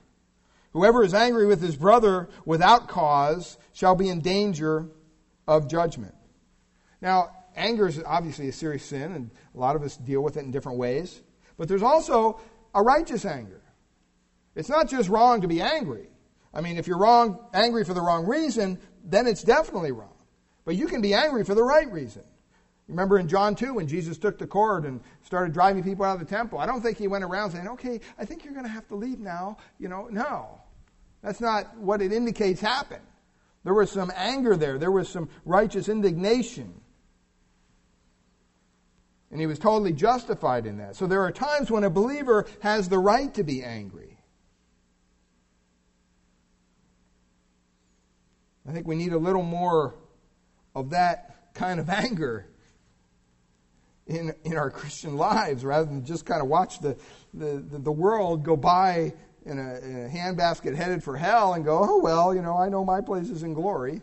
[0.73, 4.87] Whoever is angry with his brother without cause shall be in danger
[5.47, 6.15] of judgment.
[7.01, 10.45] Now, anger is obviously a serious sin, and a lot of us deal with it
[10.45, 11.23] in different ways.
[11.57, 12.41] But there's also
[12.75, 13.63] a righteous anger.
[14.55, 16.09] It's not just wrong to be angry.
[16.53, 20.15] I mean, if you're wrong, angry for the wrong reason, then it's definitely wrong.
[20.65, 22.23] But you can be angry for the right reason.
[22.89, 26.21] Remember in John 2 when Jesus took the cord and started driving people out of
[26.21, 26.59] the temple?
[26.59, 28.95] I don't think he went around saying, okay, I think you're going to have to
[28.95, 29.57] leave now.
[29.79, 30.61] You know, no.
[31.23, 33.03] That's not what it indicates happened.
[33.65, 36.81] There was some anger there, there was some righteous indignation.
[39.33, 40.95] And he was totally justified in that.
[40.95, 44.17] So there are times when a believer has the right to be angry.
[48.69, 49.97] I think we need a little more
[50.77, 52.47] of that kind of anger
[54.07, 56.97] in, in our Christian lives rather than just kind of watch the,
[57.35, 59.13] the, the, world go by
[59.45, 62.69] in a, in a handbasket headed for hell and go, oh, well, you know, I
[62.69, 64.01] know my place is in glory.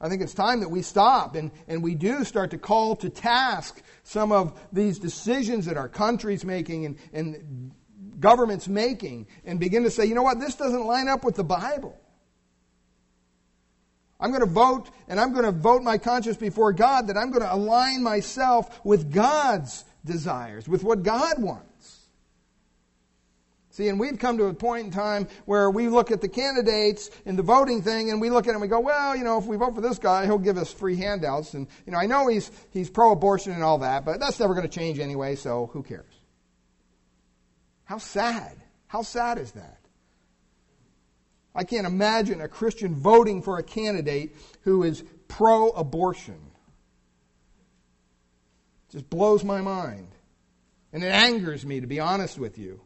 [0.00, 3.08] I think it's time that we stop and, and we do start to call to
[3.08, 7.72] task some of these decisions that our country's making and, and
[8.20, 11.44] government's making and begin to say, you know what, this doesn't line up with the
[11.44, 11.98] Bible.
[14.24, 17.28] I'm going to vote and I'm going to vote my conscience before God that I'm
[17.28, 22.00] going to align myself with God's desires, with what God wants.
[23.68, 27.10] See, and we've come to a point in time where we look at the candidates
[27.26, 29.36] in the voting thing and we look at it and we go, well, you know,
[29.36, 31.52] if we vote for this guy, he'll give us free handouts.
[31.52, 34.54] And, you know, I know he's, he's pro abortion and all that, but that's never
[34.54, 36.14] going to change anyway, so who cares?
[37.84, 38.56] How sad.
[38.86, 39.83] How sad is that?
[41.54, 46.40] I can't imagine a Christian voting for a candidate who is pro abortion.
[48.90, 50.08] just blows my mind.
[50.92, 52.80] And it angers me, to be honest with you.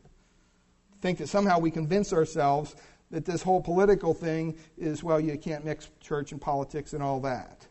[1.01, 2.75] Think that somehow we convince ourselves
[3.11, 7.21] that this whole political thing is, well, you can't mix church and politics and all
[7.21, 7.67] that.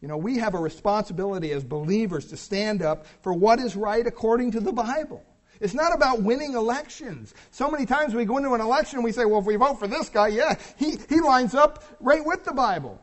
[0.00, 4.06] You know, we have a responsibility as believers to stand up for what is right
[4.06, 5.24] according to the Bible.
[5.60, 7.34] It's not about winning elections.
[7.50, 9.78] So many times we go into an election and we say, well, if we vote
[9.78, 13.00] for this guy, yeah, he, he lines up right with the Bible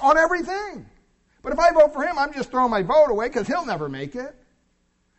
[0.00, 0.86] on everything.
[1.42, 3.88] But if I vote for him, I'm just throwing my vote away because he'll never
[3.88, 4.34] make it.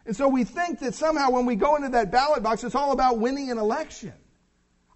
[0.06, 2.92] And so we think that somehow when we go into that ballot box, it's all
[2.92, 4.14] about winning an election.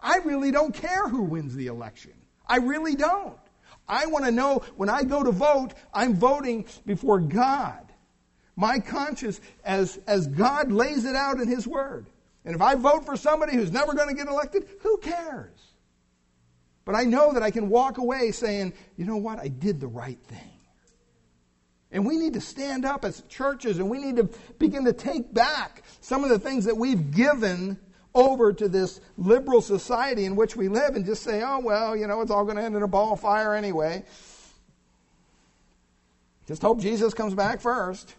[0.02, 2.14] I really don't care who wins the election.
[2.48, 3.38] I really don't.
[3.88, 7.89] I want to know when I go to vote, I'm voting before God.
[8.60, 12.08] My conscience as, as God lays it out in His Word.
[12.44, 15.58] And if I vote for somebody who's never going to get elected, who cares?
[16.84, 19.88] But I know that I can walk away saying, you know what, I did the
[19.88, 20.60] right thing.
[21.94, 25.34] And we need to stand up as churches and we need to begin to take
[25.34, 27.80] back some of the things that we've given
[28.14, 32.08] over to this liberal society in which we live and just say, oh, well, you
[32.08, 34.04] know, it's all going to end in a ball of fire anyway.
[36.46, 38.16] Just hope Jesus comes back first.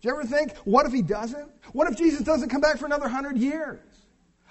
[0.00, 1.50] Do you ever think, what if he doesn't?
[1.72, 3.80] What if Jesus doesn't come back for another hundred years?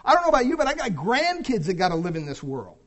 [0.03, 2.43] I don't know about you, but I got grandkids that got to live in this
[2.43, 2.77] world.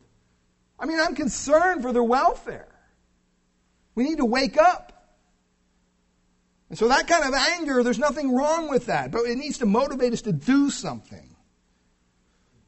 [0.78, 2.68] I mean, I'm concerned for their welfare.
[3.94, 4.90] We need to wake up.
[6.68, 9.66] And so that kind of anger, there's nothing wrong with that, but it needs to
[9.66, 11.36] motivate us to do something.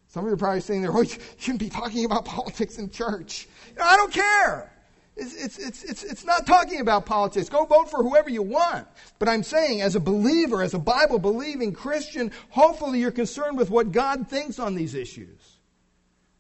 [0.08, 2.90] Some of you are probably saying there, oh, you shouldn't be talking about politics in
[2.90, 3.46] church.
[3.70, 4.71] You know, I don't care.
[5.14, 7.50] It's, it's, it's, it's, not talking about politics.
[7.50, 8.88] Go vote for whoever you want.
[9.18, 13.68] But I'm saying, as a believer, as a Bible believing Christian, hopefully you're concerned with
[13.68, 15.58] what God thinks on these issues.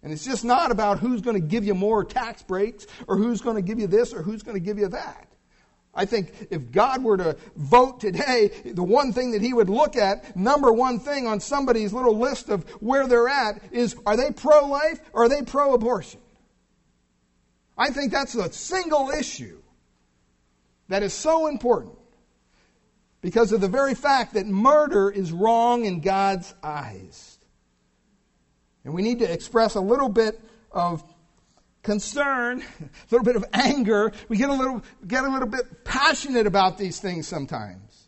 [0.02, 3.42] And it's just not about who's going to give you more tax breaks or who's
[3.42, 5.28] going to give you this or who's going to give you that.
[5.94, 9.94] I think if God were to vote today, the one thing that he would look
[9.94, 14.30] at, number one thing on somebody's little list of where they're at, is are they
[14.30, 16.21] pro life or are they pro abortion?
[17.82, 19.60] I think that's a single issue
[20.88, 21.98] that is so important
[23.22, 27.40] because of the very fact that murder is wrong in God's eyes.
[28.84, 30.40] And we need to express a little bit
[30.70, 31.02] of
[31.82, 34.12] concern, a little bit of anger.
[34.28, 38.06] We get a little, get a little bit passionate about these things sometimes.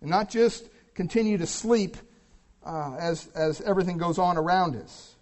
[0.00, 1.98] And not just continue to sleep
[2.64, 5.14] uh, as, as everything goes on around us.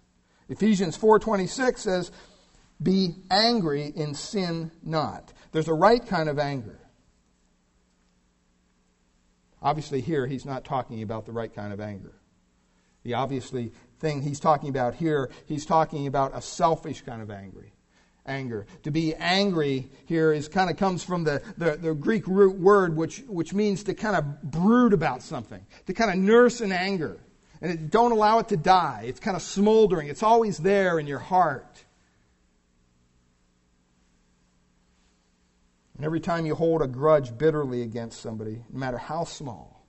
[0.47, 2.11] Ephesians 4.26 says,
[2.81, 5.33] be angry and sin not.
[5.51, 6.79] There's a right kind of anger.
[9.61, 12.13] Obviously, here he's not talking about the right kind of anger.
[13.03, 17.73] The obviously thing he's talking about here, he's talking about a selfish kind of angry
[18.29, 18.65] anger.
[18.83, 22.95] To be angry here is kind of comes from the, the, the, Greek root word,
[22.95, 27.19] which, which means to kind of brood about something, to kind of nurse an anger.
[27.61, 29.05] And it, don't allow it to die.
[29.07, 30.07] It's kind of smoldering.
[30.07, 31.83] It's always there in your heart.
[35.99, 39.85] And every time you hold a grudge bitterly against somebody, no matter how small,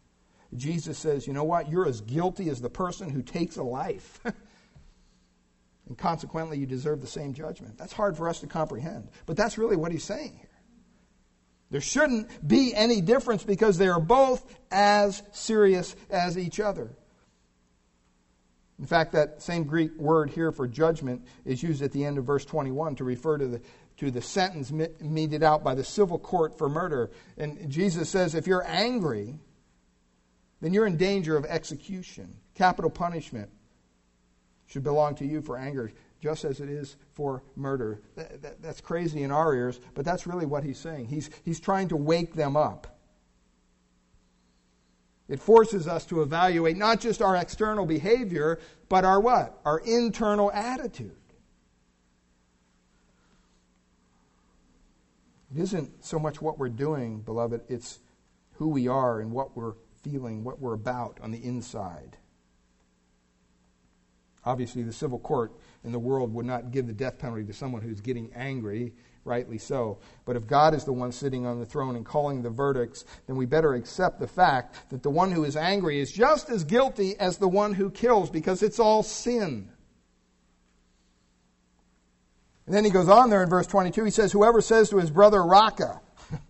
[0.57, 1.71] Jesus says, you know what?
[1.71, 4.19] You're as guilty as the person who takes a life.
[5.87, 7.79] and consequently you deserve the same judgment.
[7.79, 10.49] That's hard for us to comprehend, but that's really what he's saying here.
[11.71, 16.91] There shouldn't be any difference because they are both as serious as each other.
[18.81, 22.25] In fact, that same Greek word here for judgment is used at the end of
[22.25, 23.61] verse 21 to refer to the,
[24.01, 27.11] to the sentence meted out by the civil court for murder.
[27.37, 29.39] And Jesus says if you're angry,
[30.63, 33.51] then you're in danger of execution, capital punishment
[34.67, 38.01] should belong to you for anger, just as it is for murder.
[38.17, 41.09] That, that, that's crazy in our ears, but that's really what he's saying.
[41.09, 42.99] He's, he's trying to wake them up.
[45.29, 49.61] It forces us to evaluate not just our external behavior, but our what?
[49.67, 51.20] Our internal attitude.
[55.55, 57.99] It isn't so much what we're doing, beloved, it's
[58.53, 62.17] who we are and what we're feeling, what we're about on the inside.
[64.45, 65.53] Obviously, the civil court
[65.85, 68.95] in the world would not give the death penalty to someone who's getting angry,
[69.25, 69.99] rightly so.
[70.25, 73.37] But if God is the one sitting on the throne and calling the verdicts, then
[73.37, 77.19] we better accept the fact that the one who is angry is just as guilty
[77.19, 79.71] as the one who kills because it's all sin.
[82.71, 84.05] And then he goes on there in verse 22.
[84.05, 86.01] He says, Whoever says to his brother, Raca,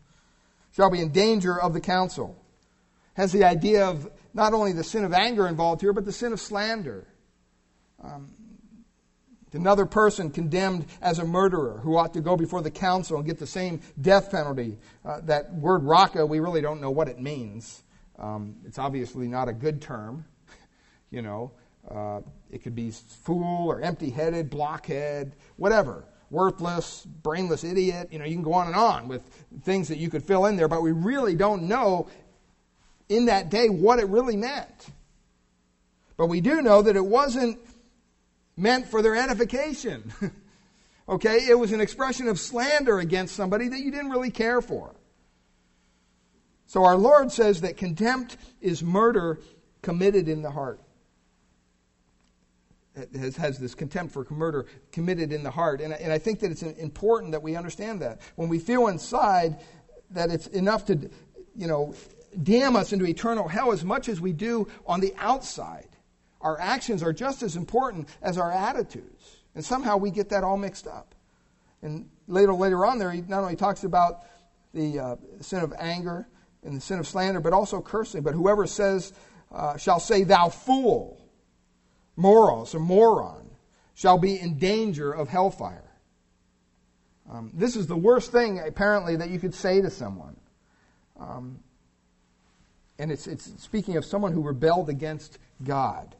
[0.72, 2.36] shall be in danger of the council.
[3.14, 6.34] Has the idea of not only the sin of anger involved here, but the sin
[6.34, 7.06] of slander.
[8.04, 8.34] Um,
[9.54, 13.38] Another person condemned as a murderer who ought to go before the council and get
[13.38, 14.76] the same death penalty.
[15.02, 17.82] Uh, that word raca, we really don't know what it means.
[18.18, 20.26] Um, it's obviously not a good term.
[21.10, 21.52] you know,
[21.90, 26.04] uh, it could be fool or empty headed, blockhead, whatever.
[26.30, 28.08] Worthless, brainless idiot.
[28.12, 29.22] You know, you can go on and on with
[29.62, 32.08] things that you could fill in there, but we really don't know
[33.08, 34.90] in that day what it really meant.
[36.16, 37.58] But we do know that it wasn't
[38.56, 40.12] meant for their edification.
[41.08, 41.46] okay?
[41.48, 44.94] It was an expression of slander against somebody that you didn't really care for.
[46.66, 49.40] So our Lord says that contempt is murder
[49.82, 50.80] committed in the heart.
[53.18, 55.80] Has, has this contempt for murder committed in the heart.
[55.80, 58.20] And, and I think that it's important that we understand that.
[58.36, 59.60] When we feel inside
[60.10, 61.10] that it's enough to,
[61.54, 61.94] you know,
[62.42, 65.88] damn us into eternal hell as much as we do on the outside,
[66.40, 69.36] our actions are just as important as our attitudes.
[69.54, 71.14] And somehow we get that all mixed up.
[71.82, 74.22] And later, later on there, he not only talks about
[74.72, 76.28] the uh, sin of anger
[76.62, 78.22] and the sin of slander, but also cursing.
[78.22, 79.12] But whoever says,
[79.50, 81.19] uh, shall say, thou fool,
[82.16, 83.50] moros, or moron,
[83.94, 85.90] shall be in danger of hellfire.
[87.30, 90.36] Um, this is the worst thing, apparently, that you could say to someone.
[91.18, 91.60] Um,
[92.98, 96.14] and it's, it's speaking of someone who rebelled against God.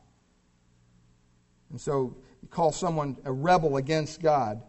[1.71, 4.63] And so you call someone a rebel against God.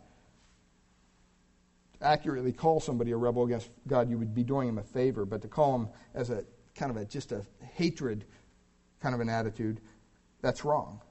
[1.99, 5.26] To accurately call somebody a rebel against God, you would be doing him a favor.
[5.26, 6.43] But to call him as a
[6.76, 8.26] kind of a just a hatred
[9.01, 9.80] kind of an attitude,
[10.41, 11.01] that's wrong.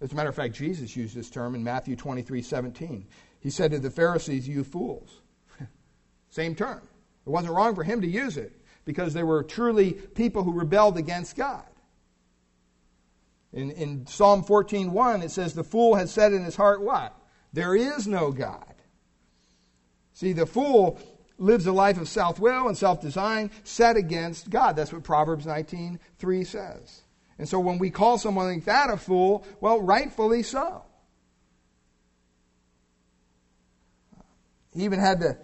[0.00, 3.06] As a matter of fact, Jesus used this term in Matthew 23 17.
[3.40, 5.20] He said to the Pharisees, You fools.
[6.30, 6.80] Same term.
[7.26, 8.52] It wasn't wrong for him to use it
[8.84, 11.64] because they were truly people who rebelled against God.
[13.52, 17.14] In, in Psalm 14:1, it says, The fool has said in his heart, What?
[17.52, 18.74] There is no God.
[20.12, 21.00] See, the fool
[21.36, 24.76] lives a life of self will and self design set against God.
[24.76, 27.02] That's what Proverbs 19:3 says.
[27.40, 30.82] And so when we call someone like that a fool, well, rightfully so.
[34.74, 35.38] He even had to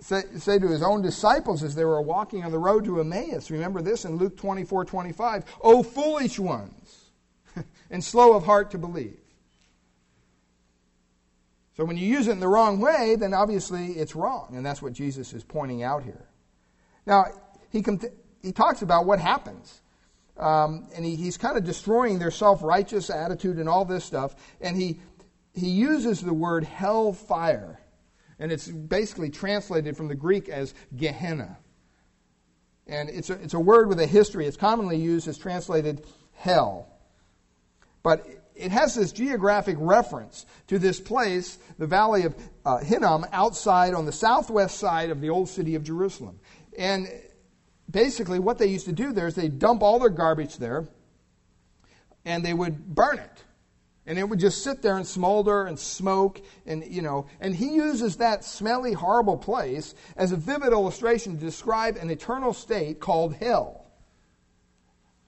[0.00, 3.48] say, say to his own disciples as they were walking on the road to Emmaus.
[3.52, 5.44] Remember this in Luke 24 25.
[5.60, 7.12] O foolish ones,
[7.90, 9.20] and slow of heart to believe.
[11.76, 14.54] So when you use it in the wrong way, then obviously it's wrong.
[14.56, 16.26] And that's what Jesus is pointing out here.
[17.06, 17.26] Now,
[17.70, 18.00] he, com-
[18.42, 19.80] he talks about what happens.
[20.40, 24.34] Um, and he, he's kind of destroying their self righteous attitude and all this stuff.
[24.60, 25.00] And he,
[25.54, 27.78] he uses the word hellfire
[28.40, 31.58] and it's basically translated from the Greek as Gehenna.
[32.86, 34.46] And it's a, it's a word with a history.
[34.46, 36.88] It's commonly used as translated hell.
[38.02, 38.26] But
[38.56, 42.34] it has this geographic reference to this place, the valley of
[42.64, 46.40] uh, Hinnom, outside on the southwest side of the old city of Jerusalem.
[46.78, 47.08] And
[47.90, 50.86] basically, what they used to do there is they dump all their garbage there
[52.24, 53.44] and they would burn it.
[54.06, 57.74] And it would just sit there and smolder and smoke and you know and he
[57.74, 63.34] uses that smelly horrible place as a vivid illustration to describe an eternal state called
[63.34, 63.86] hell.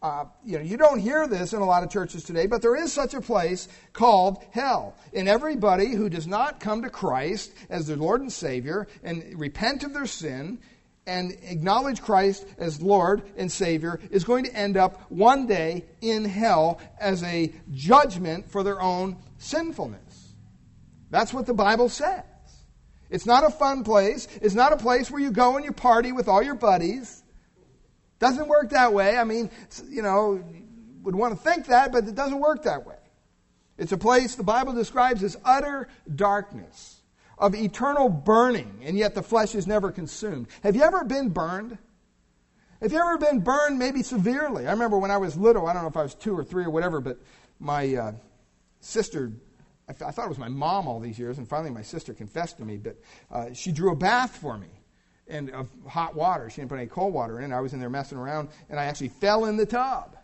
[0.01, 2.75] Uh, you know you don't hear this in a lot of churches today but there
[2.75, 4.97] is such a place called hell.
[5.15, 9.85] And everybody who does not come to christ as their lord and savior and repent
[9.85, 10.59] of their sin
[11.07, 16.25] and acknowledge Christ as Lord and Savior is going to end up one day in
[16.25, 20.35] hell as a judgment for their own sinfulness.
[21.11, 22.25] That's what the Bible says.
[23.11, 24.27] It's not a fun place.
[24.41, 27.23] It's not a place where you go and you party with all your buddies.
[28.19, 29.19] Doesn't work that way.
[29.19, 29.51] I mean,
[29.89, 30.43] you know,
[31.03, 32.97] would want to think that, but it doesn't work that way.
[33.77, 36.92] It's a place the Bible describes as utter darkness
[37.43, 40.47] of eternal burning, and yet the flesh is never consumed.
[40.63, 41.77] Have you ever been burned?
[42.81, 44.69] Have you ever been burned, maybe severely?
[44.69, 46.65] I remember when I was little, I don't know if I was two or three
[46.65, 47.19] or whatever, but
[47.59, 48.13] my uh,
[48.79, 49.33] sister,
[49.89, 52.15] I, th- I, thought it was my mom all these years, and finally my sister
[52.15, 52.97] confessed to me, but
[53.29, 54.69] uh, she drew a bath for me
[55.27, 56.49] and of hot water.
[56.49, 57.53] She didn't put any cold water in.
[57.53, 60.17] I was in there messing around, and I actually fell in the tub.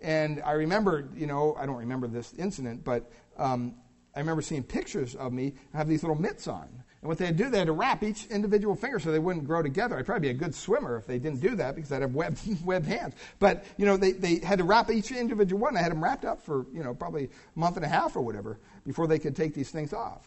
[0.00, 3.76] And I remember, you know, I don't remember this incident, but um,
[4.16, 6.68] I remember seeing pictures of me have these little mitts on.
[7.02, 9.62] And what they'd do, they had to wrap each individual finger so they wouldn't grow
[9.62, 9.98] together.
[9.98, 12.40] I'd probably be a good swimmer if they didn't do that because I'd have webbed,
[12.64, 13.14] webbed hands.
[13.38, 15.76] But, you know, they, they had to wrap each individual one.
[15.76, 18.22] I had them wrapped up for, you know, probably a month and a half or
[18.22, 20.26] whatever before they could take these things off.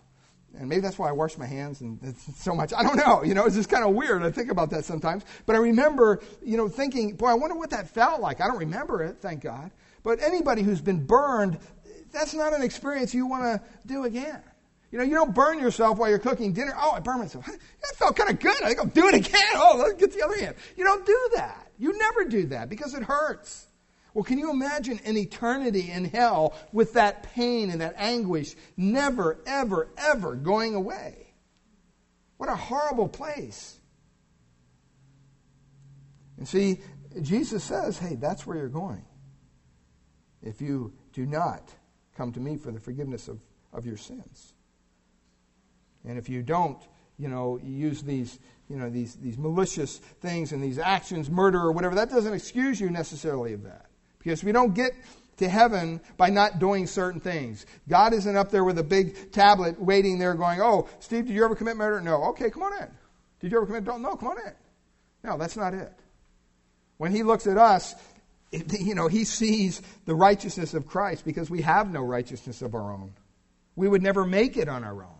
[0.57, 2.71] And maybe that's why I wash my hands and so much.
[2.73, 3.23] I don't know.
[3.23, 4.23] You know, it's just kind of weird.
[4.23, 5.23] I think about that sometimes.
[5.47, 8.41] But I remember, you know, thinking, boy, I wonder what that felt like.
[8.41, 9.71] I don't remember it, thank God.
[10.03, 11.59] But anybody who's been burned
[12.11, 14.41] that's not an experience you want to do again.
[14.91, 16.73] You know, you don't burn yourself while you're cooking dinner.
[16.75, 17.45] Oh, I burned myself.
[17.81, 18.61] That felt kind of good.
[18.63, 19.51] I think I'll do it again.
[19.55, 20.55] Oh, let's get the other hand.
[20.75, 21.71] You don't do that.
[21.77, 23.67] You never do that because it hurts.
[24.13, 29.39] Well, can you imagine an eternity in hell with that pain and that anguish never,
[29.45, 31.33] ever, ever going away?
[32.37, 33.77] What a horrible place.
[36.37, 36.79] And see,
[37.21, 39.05] Jesus says, hey, that's where you're going.
[40.41, 41.73] If you do not
[42.19, 43.39] come to me for the forgiveness of,
[43.71, 44.53] of your sins.
[46.05, 46.77] And if you don't,
[47.17, 48.39] you know, use these,
[48.69, 52.81] you know, these, these malicious things and these actions, murder or whatever, that doesn't excuse
[52.81, 53.85] you necessarily of that.
[54.17, 54.91] Because we don't get
[55.37, 57.65] to heaven by not doing certain things.
[57.87, 61.45] God isn't up there with a big tablet waiting there going, oh, Steve, did you
[61.45, 62.01] ever commit murder?
[62.01, 62.25] No.
[62.31, 62.89] Okay, come on in.
[63.39, 64.03] Did you ever commit adultery?
[64.03, 64.53] No, come on in.
[65.23, 65.93] No, that's not it.
[66.97, 67.95] When he looks at us,
[68.79, 72.91] you know, he sees the righteousness of Christ because we have no righteousness of our
[72.91, 73.13] own.
[73.75, 75.19] We would never make it on our own.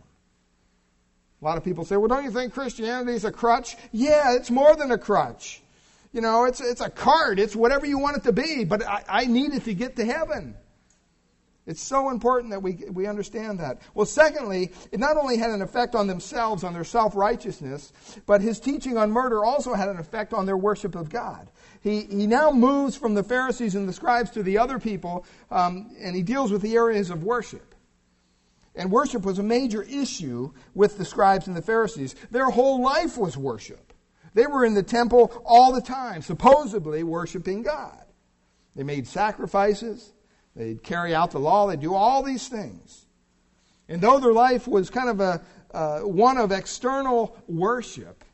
[1.40, 3.76] A lot of people say, well, don't you think Christianity is a crutch?
[3.92, 5.62] Yeah, it's more than a crutch.
[6.12, 7.38] You know, it's, it's a card.
[7.38, 10.04] It's whatever you want it to be, but I, I need it to get to
[10.04, 10.56] heaven.
[11.66, 13.80] It's so important that we, we understand that.
[13.94, 17.92] Well, secondly, it not only had an effect on themselves, on their self righteousness,
[18.26, 21.48] but his teaching on murder also had an effect on their worship of God.
[21.82, 25.94] He, he now moves from the Pharisees and the scribes to the other people, um,
[25.98, 27.74] and he deals with the areas of worship.
[28.74, 32.14] And worship was a major issue with the scribes and the Pharisees.
[32.30, 33.92] Their whole life was worship.
[34.34, 38.04] They were in the temple all the time, supposedly worshiping God.
[38.76, 40.12] They made sacrifices,
[40.54, 43.06] they'd carry out the law, they'd do all these things.
[43.88, 48.24] And though their life was kind of a uh, one of external worship,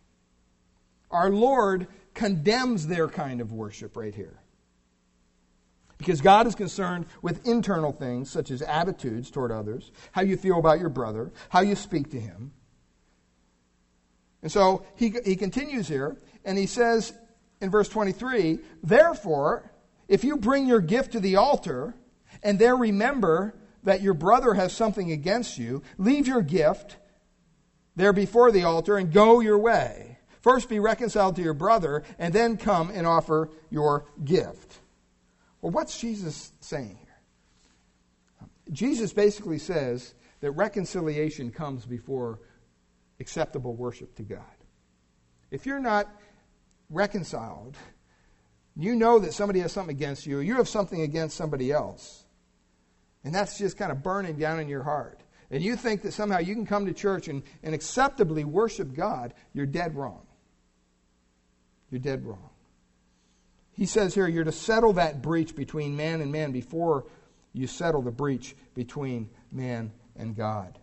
[1.11, 1.87] our Lord
[2.17, 4.41] condemns their kind of worship right here.
[5.99, 10.59] Because God is concerned with internal things such as attitudes toward others, how you feel
[10.59, 12.53] about your brother, how you speak to him.
[14.43, 17.13] And so he, he continues here, and he says
[17.61, 19.71] in verse 23 Therefore,
[20.09, 21.95] if you bring your gift to the altar,
[22.43, 23.55] and there remember
[23.85, 26.97] that your brother has something against you, leave your gift
[27.95, 30.16] there before the altar and go your way.
[30.47, 34.79] First be reconciled to your brother, and then come and offer your gift.
[35.61, 38.49] Well, what's Jesus saying here?
[38.71, 42.39] Jesus basically says that reconciliation comes before
[43.19, 44.45] acceptable worship to God.
[45.51, 46.07] If you're not
[46.91, 47.77] reconciled,
[48.77, 52.25] you know that somebody has something against you, you have something against somebody else,
[53.25, 55.19] and that's just kind of burning down in your heart,
[55.51, 59.35] and you think that somehow you can come to church and, and acceptably worship God,
[59.53, 60.23] you're dead wrong.
[61.97, 62.51] You're dead wrong.
[63.73, 67.07] He says here you're to settle that breach between man and man before
[67.55, 70.79] you settle the breach between man and God.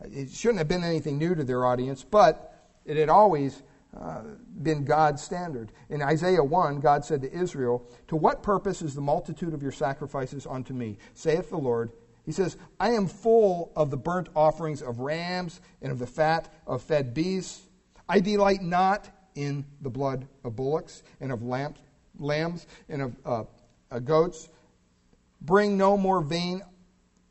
[0.00, 3.62] It shouldn't have been anything new to their audience, but it had always
[3.94, 4.22] uh,
[4.62, 5.72] been God's standard.
[5.90, 9.72] In Isaiah 1, God said to Israel, To what purpose is the multitude of your
[9.72, 11.92] sacrifices unto me, saith the Lord?
[12.24, 16.50] He says, I am full of the burnt offerings of rams and of the fat
[16.66, 17.60] of fed beasts.
[18.08, 21.78] I delight not in the blood of bullocks and of lambs
[22.18, 23.44] lambs and of uh,
[23.90, 24.48] uh, goats.
[25.40, 26.62] Bring no more vain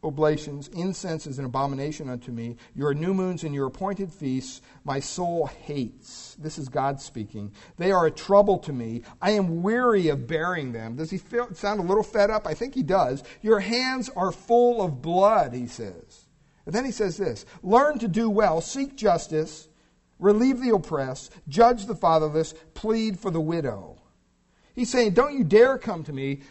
[0.03, 0.67] oblations.
[0.67, 2.57] Incense is an abomination unto me.
[2.75, 6.35] Your new moons and your appointed feasts my soul hates.
[6.39, 7.53] This is God speaking.
[7.77, 9.03] They are a trouble to me.
[9.21, 10.97] I am weary of bearing them.
[10.97, 12.45] Does he feel, sound a little fed up?
[12.45, 13.23] I think he does.
[13.41, 16.25] Your hands are full of blood, he says.
[16.65, 19.69] And then he says this Learn to do well, seek justice,
[20.23, 23.97] relieve the oppressed, judge the fatherless, plead for the widow.
[24.73, 26.41] He's saying, Don't you dare come to me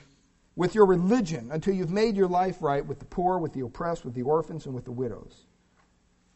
[0.54, 4.04] with your religion until you've made your life right with the poor, with the oppressed,
[4.04, 5.46] with the orphans, and with the widows.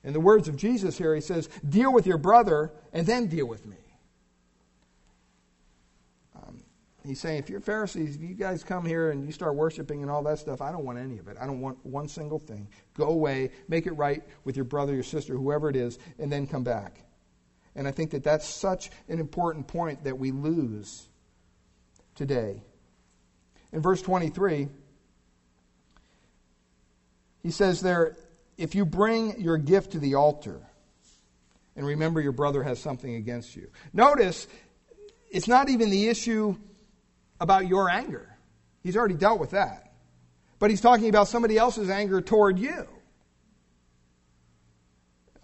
[0.02, 3.46] In the words of Jesus here, he says, Deal with your brother and then deal
[3.46, 3.76] with me.
[6.34, 6.62] Um,
[7.04, 10.10] he's saying, If you're Pharisees, if you guys come here and you start worshiping and
[10.10, 11.36] all that stuff, I don't want any of it.
[11.38, 12.68] I don't want one single thing.
[12.94, 16.46] Go away, make it right with your brother, your sister, whoever it is, and then
[16.46, 17.02] come back.
[17.76, 21.06] And I think that that's such an important point that we lose
[22.14, 22.62] today.
[23.72, 24.68] In verse 23,
[27.42, 28.16] he says there,
[28.56, 30.60] if you bring your gift to the altar,
[31.76, 33.68] and remember your brother has something against you.
[33.92, 34.48] Notice,
[35.30, 36.56] it's not even the issue
[37.38, 38.34] about your anger.
[38.82, 39.92] He's already dealt with that.
[40.58, 42.88] But he's talking about somebody else's anger toward you.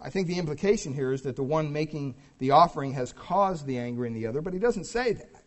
[0.03, 3.77] I think the implication here is that the one making the offering has caused the
[3.77, 5.43] anger in the other, but he doesn't say that.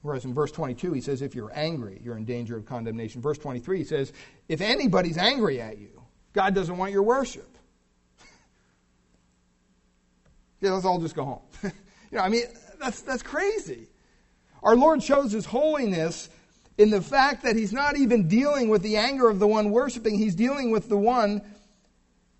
[0.00, 3.20] Whereas in verse 22, he says, if you're angry, you're in danger of condemnation.
[3.20, 4.12] Verse 23, he says,
[4.48, 7.58] if anybody's angry at you, God doesn't want your worship.
[10.60, 11.42] yeah, let's all just go home.
[11.62, 11.70] you
[12.12, 12.44] know, I mean,
[12.80, 13.88] that's, that's crazy.
[14.62, 16.30] Our Lord shows his holiness
[16.78, 20.18] in the fact that he's not even dealing with the anger of the one worshiping,
[20.18, 21.42] he's dealing with the one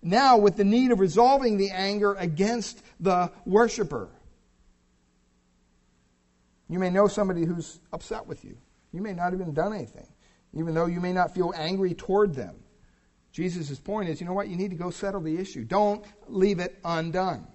[0.01, 4.09] now with the need of resolving the anger against the worshiper.
[6.69, 8.57] You may know somebody who's upset with you.
[8.91, 10.07] You may not have even done anything,
[10.53, 12.55] even though you may not feel angry toward them.
[13.31, 14.47] Jesus' point is, you know what?
[14.47, 15.63] You need to go settle the issue.
[15.63, 17.47] Don't leave it undone.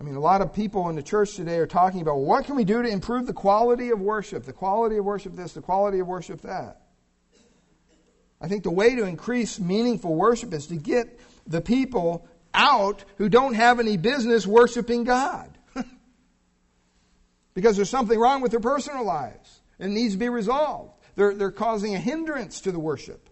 [0.00, 2.54] I mean, a lot of people in the church today are talking about what can
[2.54, 5.98] we do to improve the quality of worship, the quality of worship this, the quality
[5.98, 6.82] of worship that.
[8.40, 13.28] I think the way to increase meaningful worship is to get the people out who
[13.28, 15.56] don't have any business worshiping God.
[17.54, 19.60] because there's something wrong with their personal lives.
[19.78, 20.92] It needs to be resolved.
[21.16, 23.28] They're, they're causing a hindrance to the worship.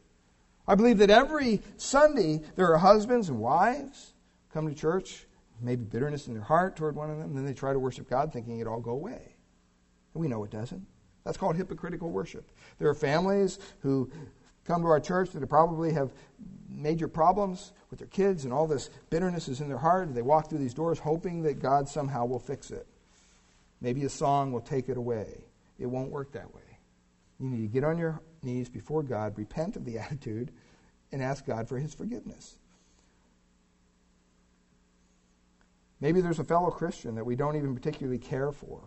[0.66, 4.12] I believe that every Sunday there are husbands and wives
[4.52, 5.26] come to church,
[5.60, 8.10] maybe bitterness in their heart toward one of them, and then they try to worship
[8.10, 9.36] God thinking it all go away.
[10.14, 10.86] And we know it doesn't.
[11.24, 12.50] That's called hypocritical worship.
[12.78, 14.10] There are families who
[14.66, 16.12] come to our church that probably have
[16.68, 20.14] major problems with their kids and all this bitterness is in their heart.
[20.14, 22.86] They walk through these doors hoping that God somehow will fix it.
[23.80, 25.44] Maybe a song will take it away.
[25.78, 26.62] It won't work that way.
[27.38, 30.50] You need to get on your knees before God, repent of the attitude,
[31.12, 32.56] and ask God for his forgiveness.
[36.00, 38.80] Maybe there's a fellow Christian that we don't even particularly care for.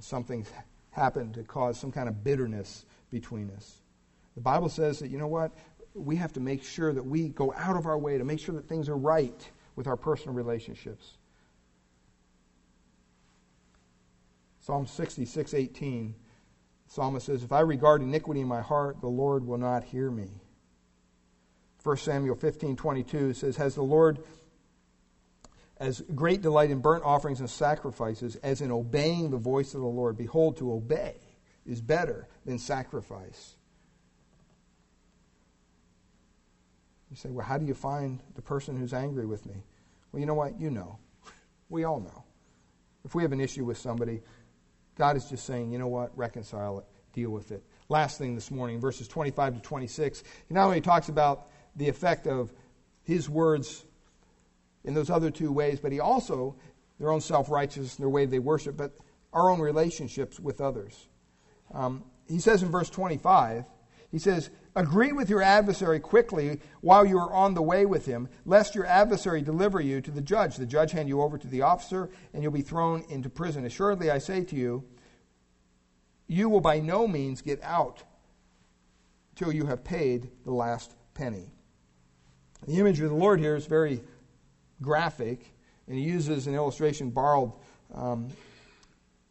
[0.00, 0.50] Something's
[0.90, 3.80] happened to cause some kind of bitterness between us.
[4.38, 5.50] The Bible says that, you know what?
[5.94, 8.54] We have to make sure that we go out of our way to make sure
[8.54, 11.16] that things are right with our personal relationships.
[14.60, 16.14] Psalm 66, 18.
[16.86, 20.08] The psalmist says, If I regard iniquity in my heart, the Lord will not hear
[20.08, 20.30] me.
[21.82, 24.20] 1 Samuel 15, 22 says, Has the Lord
[25.78, 29.88] as great delight in burnt offerings and sacrifices as in obeying the voice of the
[29.88, 30.16] Lord?
[30.16, 31.16] Behold, to obey
[31.66, 33.56] is better than sacrifice
[37.10, 39.64] You say, well, how do you find the person who's angry with me?
[40.12, 40.60] Well, you know what?
[40.60, 40.98] You know.
[41.70, 42.24] We all know.
[43.04, 44.22] If we have an issue with somebody,
[44.96, 46.16] God is just saying, you know what?
[46.16, 47.62] Reconcile it, deal with it.
[47.90, 52.26] Last thing this morning, verses 25 to 26, he not only talks about the effect
[52.26, 52.52] of
[53.02, 53.84] his words
[54.84, 56.56] in those other two ways, but he also,
[56.98, 58.92] their own self righteousness, and their way they worship, but
[59.32, 61.08] our own relationships with others.
[61.72, 63.64] Um, he says in verse 25,
[64.10, 68.28] he says, Agree with your adversary quickly while you are on the way with him,
[68.46, 70.54] lest your adversary deliver you to the judge.
[70.54, 73.64] The judge hand you over to the officer, and you'll be thrown into prison.
[73.64, 74.84] Assuredly, I say to you,
[76.28, 78.04] you will by no means get out
[79.34, 81.50] till you have paid the last penny.
[82.64, 84.00] The image of the Lord here is very
[84.80, 85.44] graphic,
[85.88, 87.50] and he uses an illustration borrowed
[87.92, 88.28] um,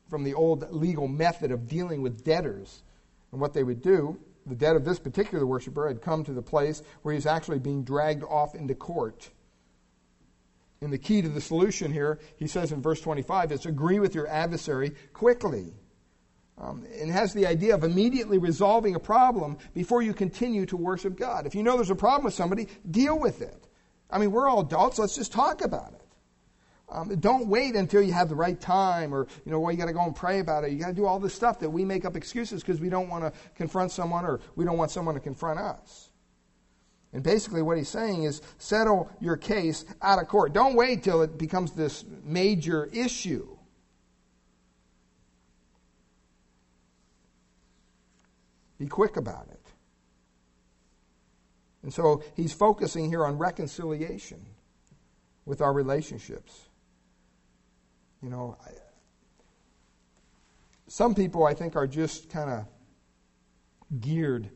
[0.09, 2.83] from the old legal method of dealing with debtors
[3.31, 6.41] and what they would do the debt of this particular worshiper had come to the
[6.41, 9.29] place where he's actually being dragged off into court.
[10.81, 14.13] And the key to the solution here, he says in verse 25, is agree with
[14.13, 15.73] your adversary quickly.
[16.59, 21.15] Um, and has the idea of immediately resolving a problem before you continue to worship
[21.15, 21.45] God.
[21.45, 23.67] If you know there's a problem with somebody, deal with it.
[24.09, 26.06] I mean, we're all adults, let's just talk about it.
[26.89, 29.87] Um, don't wait until you have the right time or, you know, well, you got
[29.87, 30.71] to go and pray about it.
[30.71, 33.09] You got to do all this stuff that we make up excuses because we don't
[33.09, 36.11] want to confront someone or we don't want someone to confront us.
[37.11, 40.53] And basically, what he's saying is settle your case out of court.
[40.53, 43.57] Don't wait till it becomes this major issue.
[48.77, 49.59] Be quick about it.
[51.83, 54.45] And so he's focusing here on reconciliation
[55.45, 56.66] with our relationships.
[58.21, 58.71] You know, I,
[60.87, 62.65] some people I think are just kind of
[64.01, 64.49] geared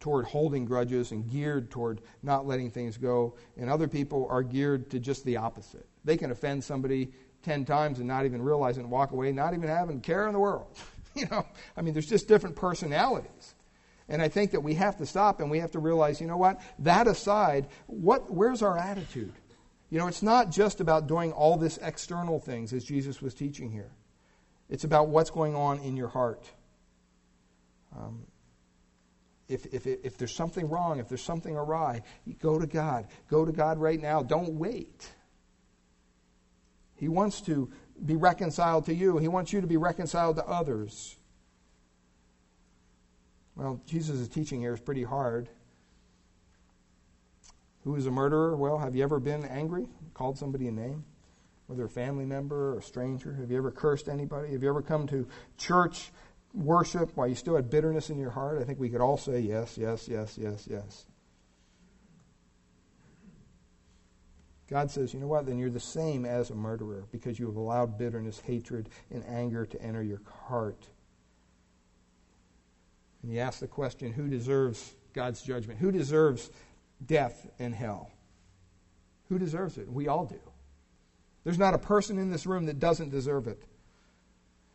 [0.00, 4.90] toward holding grudges and geared toward not letting things go, and other people are geared
[4.90, 5.86] to just the opposite.
[6.04, 7.12] They can offend somebody
[7.42, 10.32] 10 times and not even realize it and walk away, not even having care in
[10.32, 10.66] the world.
[11.14, 11.46] you know,
[11.76, 13.54] I mean, there's just different personalities.
[14.08, 16.36] And I think that we have to stop and we have to realize, you know
[16.36, 16.60] what?
[16.80, 19.32] That aside, what, where's our attitude?
[19.94, 23.70] You know, it's not just about doing all this external things as Jesus was teaching
[23.70, 23.92] here.
[24.68, 26.50] It's about what's going on in your heart.
[27.96, 28.24] Um,
[29.46, 32.02] if, if, if there's something wrong, if there's something awry,
[32.40, 33.06] go to God.
[33.30, 34.20] Go to God right now.
[34.20, 35.08] Don't wait.
[36.96, 37.70] He wants to
[38.04, 39.18] be reconciled to you.
[39.18, 41.14] He wants you to be reconciled to others.
[43.54, 45.48] Well, Jesus' teaching here is pretty hard.
[47.84, 48.56] Who is a murderer?
[48.56, 49.86] Well, have you ever been angry?
[50.14, 51.04] Called somebody a name?
[51.66, 53.34] Whether a family member or a stranger?
[53.34, 54.52] Have you ever cursed anybody?
[54.52, 55.26] Have you ever come to
[55.58, 56.10] church
[56.54, 58.60] worship while you still had bitterness in your heart?
[58.60, 61.06] I think we could all say yes, yes, yes, yes, yes.
[64.68, 65.44] God says, you know what?
[65.44, 69.66] Then you're the same as a murderer because you have allowed bitterness, hatred, and anger
[69.66, 70.88] to enter your heart.
[73.22, 75.80] And he asks the question who deserves God's judgment?
[75.80, 76.50] Who deserves
[77.06, 78.10] death and hell?
[79.28, 79.90] Who deserves it?
[79.90, 80.40] We all do.
[81.44, 83.62] There's not a person in this room that doesn't deserve it.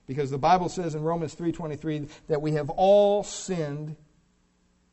[0.08, 3.96] Because the Bible says in Romans 3:23 that we have all sinned.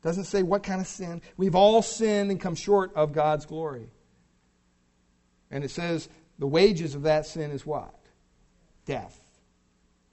[0.03, 1.21] Doesn't say what kind of sin.
[1.37, 3.89] We've all sinned and come short of God's glory.
[5.49, 6.07] And it says
[6.37, 7.95] the wages of that sin is what?
[8.85, 9.19] Death.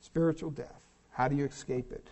[0.01, 0.83] Spiritual death.
[1.11, 2.09] How do you escape it?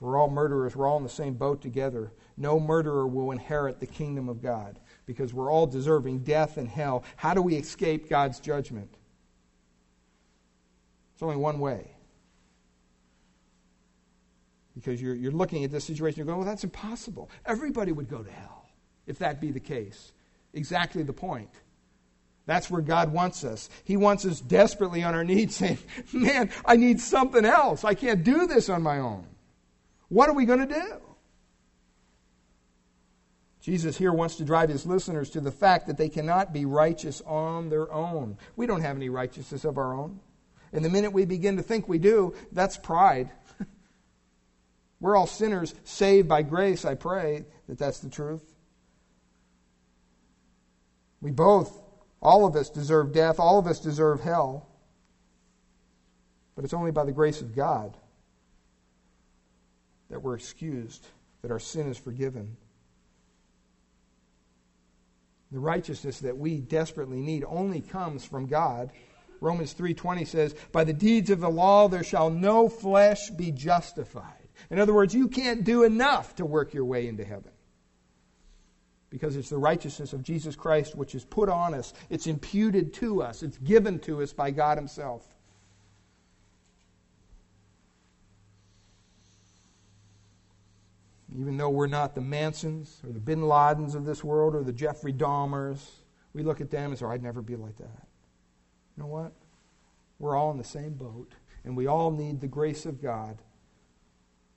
[0.00, 0.74] We're all murderers.
[0.74, 2.12] We're all in the same boat together.
[2.40, 7.04] No murderer will inherit the kingdom of God because we're all deserving death and hell.
[7.16, 8.88] How do we escape God's judgment?
[11.12, 11.90] It's only one way.
[14.74, 17.28] Because you're, you're looking at this situation, you're going, well, that's impossible.
[17.44, 18.70] Everybody would go to hell
[19.06, 20.12] if that be the case.
[20.54, 21.50] Exactly the point.
[22.46, 23.68] That's where God wants us.
[23.84, 25.76] He wants us desperately on our knees saying,
[26.14, 27.84] Man, I need something else.
[27.84, 29.26] I can't do this on my own.
[30.08, 31.09] What are we going to do?
[33.60, 37.20] Jesus here wants to drive his listeners to the fact that they cannot be righteous
[37.26, 38.38] on their own.
[38.56, 40.20] We don't have any righteousness of our own.
[40.72, 43.30] And the minute we begin to think we do, that's pride.
[45.00, 46.84] We're all sinners saved by grace.
[46.84, 48.54] I pray that that's the truth.
[51.20, 51.82] We both
[52.22, 53.38] all of us deserve death.
[53.38, 54.68] All of us deserve hell.
[56.54, 57.96] But it's only by the grace of God
[60.10, 61.06] that we're excused,
[61.42, 62.56] that our sin is forgiven.
[65.52, 68.92] The righteousness that we desperately need only comes from God.
[69.40, 74.48] Romans 3:20 says, "By the deeds of the law there shall no flesh be justified."
[74.70, 77.52] In other words, you can't do enough to work your way into heaven
[79.10, 83.22] because it's the righteousness of Jesus Christ which is put on us, it's imputed to
[83.22, 85.26] us, it's given to us by God Himself.
[91.38, 94.72] Even though we're not the Mansons or the Bin Ladens of this world or the
[94.72, 95.80] Jeffrey Dahmers,
[96.32, 98.06] we look at them and say, oh, I'd never be like that.
[98.96, 99.32] You know what?
[100.18, 101.32] We're all in the same boat,
[101.64, 103.38] and we all need the grace of God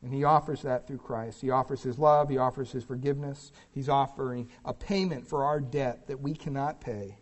[0.03, 1.41] and he offers that through Christ.
[1.41, 3.51] He offers his love, he offers his forgiveness.
[3.71, 7.17] He's offering a payment for our debt that we cannot pay.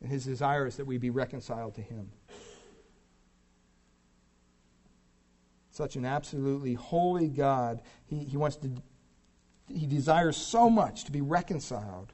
[0.00, 2.10] And his desire is that we be reconciled to him.
[5.74, 7.82] Such an absolutely holy God.
[8.06, 8.70] He, he wants to
[9.66, 12.12] he desires so much to be reconciled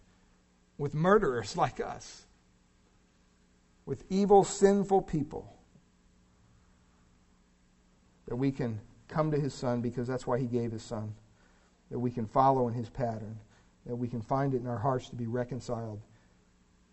[0.78, 2.24] with murderers like us,
[3.84, 5.52] with evil, sinful people,
[8.26, 11.12] that we can come to his son because that's why he gave his son.
[11.90, 13.40] That we can follow in his pattern.
[13.84, 16.00] That we can find it in our hearts to be reconciled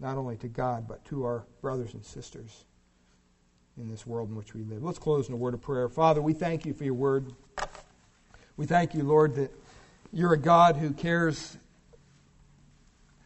[0.01, 2.65] not only to God, but to our brothers and sisters
[3.77, 4.83] in this world in which we live.
[4.83, 5.87] Let's close in a word of prayer.
[5.87, 7.31] Father, we thank you for your word.
[8.55, 9.51] We thank you, Lord, that
[10.11, 11.57] you're a God who cares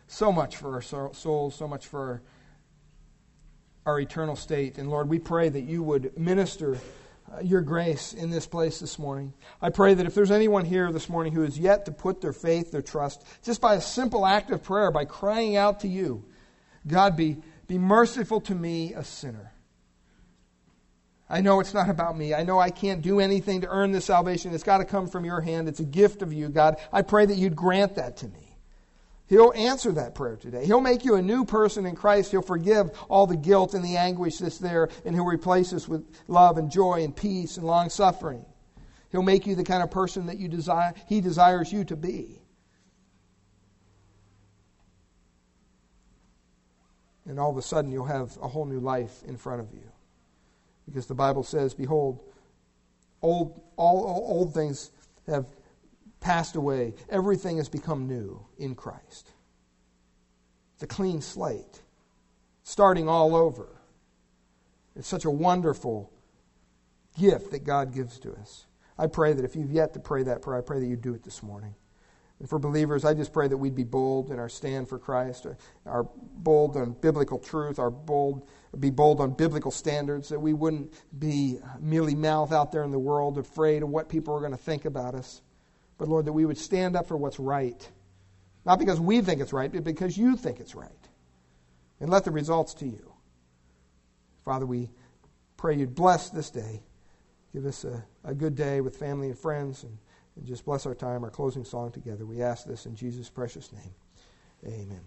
[0.07, 2.21] so much for our souls, so much for
[3.85, 4.77] our eternal state.
[4.77, 6.77] And Lord, we pray that you would minister
[7.33, 9.33] uh, your grace in this place this morning.
[9.61, 12.33] I pray that if there's anyone here this morning who has yet to put their
[12.33, 16.25] faith, their trust, just by a simple act of prayer, by crying out to you,
[16.85, 17.37] God, be,
[17.67, 19.53] be merciful to me, a sinner.
[21.31, 22.33] I know it's not about me.
[22.33, 24.53] I know I can't do anything to earn this salvation.
[24.53, 25.69] It's got to come from your hand.
[25.69, 26.75] It's a gift of you, God.
[26.91, 28.57] I pray that you'd grant that to me.
[29.27, 30.65] He'll answer that prayer today.
[30.65, 32.31] He'll make you a new person in Christ.
[32.31, 36.05] He'll forgive all the guilt and the anguish that's there, and He'll replace us with
[36.27, 38.45] love and joy and peace and long suffering.
[39.09, 42.41] He'll make you the kind of person that you desire, He desires you to be.
[47.25, 49.90] And all of a sudden, you'll have a whole new life in front of you.
[50.91, 52.21] Because the Bible says, Behold,
[53.21, 54.91] old, all, all old things
[55.27, 55.45] have
[56.19, 56.93] passed away.
[57.09, 59.31] Everything has become new in Christ.
[60.75, 61.81] It's a clean slate,
[62.63, 63.67] starting all over.
[64.95, 66.11] It's such a wonderful
[67.17, 68.65] gift that God gives to us.
[68.97, 71.13] I pray that if you've yet to pray that prayer, I pray that you do
[71.13, 71.73] it this morning.
[72.39, 75.45] And for believers, I just pray that we'd be bold in our stand for Christ,
[75.85, 78.47] our bold on biblical truth, our bold
[78.79, 82.99] be bold on biblical standards, that we wouldn't be merely mouth out there in the
[82.99, 85.41] world, afraid of what people are going to think about us.
[85.97, 87.89] But Lord, that we would stand up for what's right.
[88.65, 90.89] Not because we think it's right, but because you think it's right.
[91.99, 93.13] And let the results to you.
[94.45, 94.89] Father, we
[95.57, 96.81] pray you'd bless this day.
[97.53, 99.97] Give us a, a good day with family and friends and,
[100.37, 102.25] and just bless our time, our closing song together.
[102.25, 103.93] We ask this in Jesus' precious name.
[104.65, 105.01] Amen.